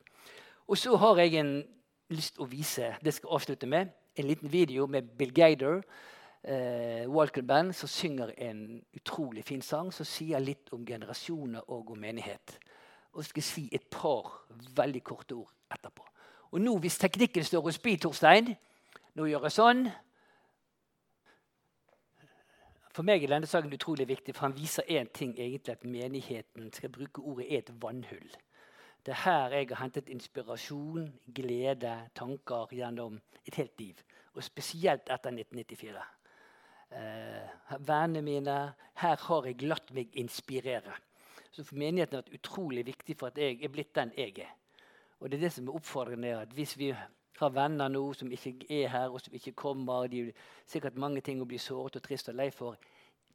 Og 0.69 0.79
så 0.79 0.93
har 1.01 1.25
jeg 1.25 1.41
en 1.41 1.57
lyst 2.13 2.37
å 2.37 2.53
vise 2.53 2.93
det 3.01 3.17
skal 3.17 3.31
jeg 3.31 3.41
avslutte 3.41 3.71
med, 3.71 3.97
en 4.21 4.29
liten 4.29 4.53
video 4.53 4.85
med 4.91 5.09
Bill 5.17 5.33
Gader, 5.33 5.81
eh, 6.43 7.07
Walker 7.09 7.43
Band, 7.43 7.73
som 7.73 7.89
synger 7.89 8.33
en 8.39 8.83
utrolig 8.97 9.45
fin 9.45 9.63
sang 9.63 9.93
som 9.93 10.07
sier 10.07 10.41
litt 10.41 10.73
om 10.73 10.87
generasjoner 10.87 11.69
og 11.69 11.91
om 11.91 11.99
menighet. 11.99 12.59
Og 13.13 13.25
skal 13.27 13.43
si 13.43 13.69
et 13.73 13.87
par 13.91 14.47
veldig 14.77 15.03
korte 15.03 15.35
ord 15.35 15.51
etterpå. 15.71 16.07
Og 16.51 16.61
nå, 16.61 16.79
Hvis 16.79 16.99
teknikken 16.99 17.45
står 17.45 17.63
hos 17.63 17.79
Bi, 17.79 17.97
Torstein 17.97 18.57
Nå 19.15 19.27
gjør 19.27 19.49
jeg 19.49 19.55
sånn. 19.55 19.89
For 22.95 23.07
meg 23.07 23.25
er 23.25 23.33
denne 23.33 23.49
saken 23.51 23.73
utrolig 23.75 24.07
viktig, 24.07 24.35
for 24.35 24.47
han 24.47 24.55
viser 24.55 24.87
én 24.87 25.11
ting 25.15 25.33
egentlig 25.39 25.75
at 25.75 25.85
menigheten 25.85 26.71
skal 26.75 26.93
bruke 26.95 27.23
ordet 27.23 27.47
er 27.49 27.59
et 27.59 27.73
vannhull. 27.83 28.31
Det 29.07 29.15
er 29.15 29.23
her 29.25 29.55
jeg 29.57 29.69
har 29.71 29.83
hentet 29.83 30.09
inspirasjon, 30.13 31.09
glede, 31.35 31.95
tanker 32.15 32.71
gjennom 32.75 33.21
et 33.47 33.55
helt 33.55 33.81
liv. 33.81 34.03
Og 34.35 34.45
spesielt 34.45 35.11
etter 35.11 35.31
1994. 35.31 36.20
Eh, 36.91 37.79
vennene 37.79 38.23
mine, 38.23 38.57
her 39.03 39.17
har 39.27 39.47
jeg 39.47 39.63
latt 39.63 39.93
meg 39.95 40.17
inspirere. 40.19 40.97
Så 41.51 41.65
for 41.65 41.79
menigheten 41.79 42.19
har 42.19 42.27
vært 42.27 42.41
utrolig 42.41 42.87
viktig 42.87 43.17
for 43.19 43.31
at 43.31 43.39
jeg 43.39 43.59
er 43.63 43.73
blitt 43.73 43.95
den 43.95 44.13
jeg 44.17 44.39
er. 44.39 44.53
Og 45.21 45.31
det 45.31 45.39
er 45.39 45.47
det 45.47 45.53
som 45.53 45.69
er 45.69 45.79
oppfordrende. 45.79 46.37
at 46.41 46.53
Hvis 46.55 46.79
vi 46.79 46.95
har 47.41 47.51
venner 47.51 47.89
nå 47.89 48.03
som 48.13 48.33
ikke 48.33 48.55
er 48.69 48.89
her, 48.93 49.09
og 49.09 49.21
som 49.21 49.35
ikke 49.35 49.57
kommer. 49.57 50.07
De 50.07 50.29
er 50.29 50.33
sikkert 50.69 50.99
mange 51.01 51.21
ting 51.25 51.41
å 51.41 51.49
bli 51.49 51.59
såret 51.59 51.97
og 51.97 52.05
trist 52.05 52.29
og 52.29 52.37
lei 52.37 52.51
for. 52.53 52.77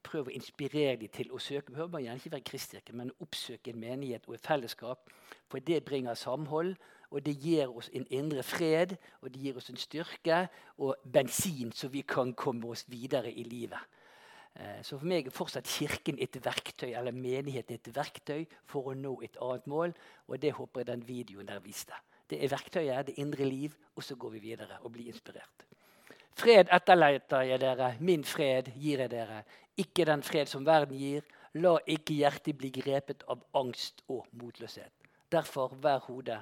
Prøv 0.05 0.29
å 0.29 0.35
inspirere 0.35 0.99
dem 1.01 1.09
til 1.09 1.31
å 1.33 1.41
søke. 1.41 1.71
Behøver 1.71 1.95
man 1.95 2.03
gjerne 2.03 2.21
ikke 2.21 2.35
være 2.35 2.49
kristkirke, 2.51 2.93
men 2.93 3.13
oppsøke 3.25 3.73
en 3.73 3.81
menighet 3.81 4.27
og 4.29 4.37
et 4.37 4.45
fellesskap. 4.45 5.09
For 5.49 5.59
det 5.59 5.81
bringer 5.85 6.13
samhold, 6.13 6.75
og 7.15 7.23
det 7.23 7.37
gir 7.39 7.71
oss 7.71 7.87
en 7.95 8.05
indre 8.11 8.43
fred, 8.43 8.97
og 9.21 9.31
det 9.31 9.41
gir 9.41 9.57
oss 9.57 9.69
en 9.71 9.79
styrke 9.79 10.41
og 10.83 10.97
bensin, 11.13 11.71
så 11.71 11.87
vi 11.87 12.01
kan 12.03 12.33
komme 12.35 12.67
oss 12.73 12.83
videre 12.91 13.31
i 13.31 13.45
livet. 13.47 13.79
Eh, 14.55 14.81
så 14.83 14.97
for 14.99 15.07
meg 15.07 15.27
er 15.27 15.35
fortsatt 15.35 15.67
Kirken 15.67 16.19
et 16.19 16.35
verktøy, 16.43 16.91
eller 16.91 17.15
menigheten 17.15 17.79
et 17.79 17.87
verktøy 17.95 18.43
for 18.67 18.91
å 18.91 18.97
nå 18.99 19.15
et 19.23 19.39
annet 19.43 19.67
mål. 19.71 19.95
Og 20.27 20.41
det 20.41 20.51
håper 20.59 20.83
jeg 20.83 20.89
den 20.91 21.05
videoen 21.07 21.47
der 21.47 21.63
viste. 21.63 21.95
Det 22.27 22.41
er 22.43 22.51
verktøyet, 22.51 23.07
det 23.07 23.19
indre 23.21 23.47
liv, 23.47 23.75
og 23.95 24.03
så 24.03 24.15
går 24.19 24.35
vi 24.35 24.43
videre 24.49 24.79
og 24.81 24.91
blir 24.91 25.07
inspirert. 25.11 25.65
Fred 26.35 26.67
etterleter 26.73 27.45
jeg 27.47 27.61
dere, 27.63 27.93
min 28.03 28.23
fred 28.27 28.73
gir 28.75 29.05
jeg 29.05 29.11
dere. 29.11 29.43
Ikke 29.79 30.03
den 30.07 30.23
fred 30.23 30.51
som 30.51 30.65
verden 30.67 30.97
gir. 30.99 31.23
La 31.55 31.77
ikke 31.87 32.17
hjertet 32.17 32.57
bli 32.59 32.73
grepet 32.75 33.23
av 33.31 33.39
angst 33.55 34.03
og 34.11 34.27
motløshet. 34.35 34.91
Derfor 35.31 35.71
vær 35.79 36.03
hodet, 36.09 36.41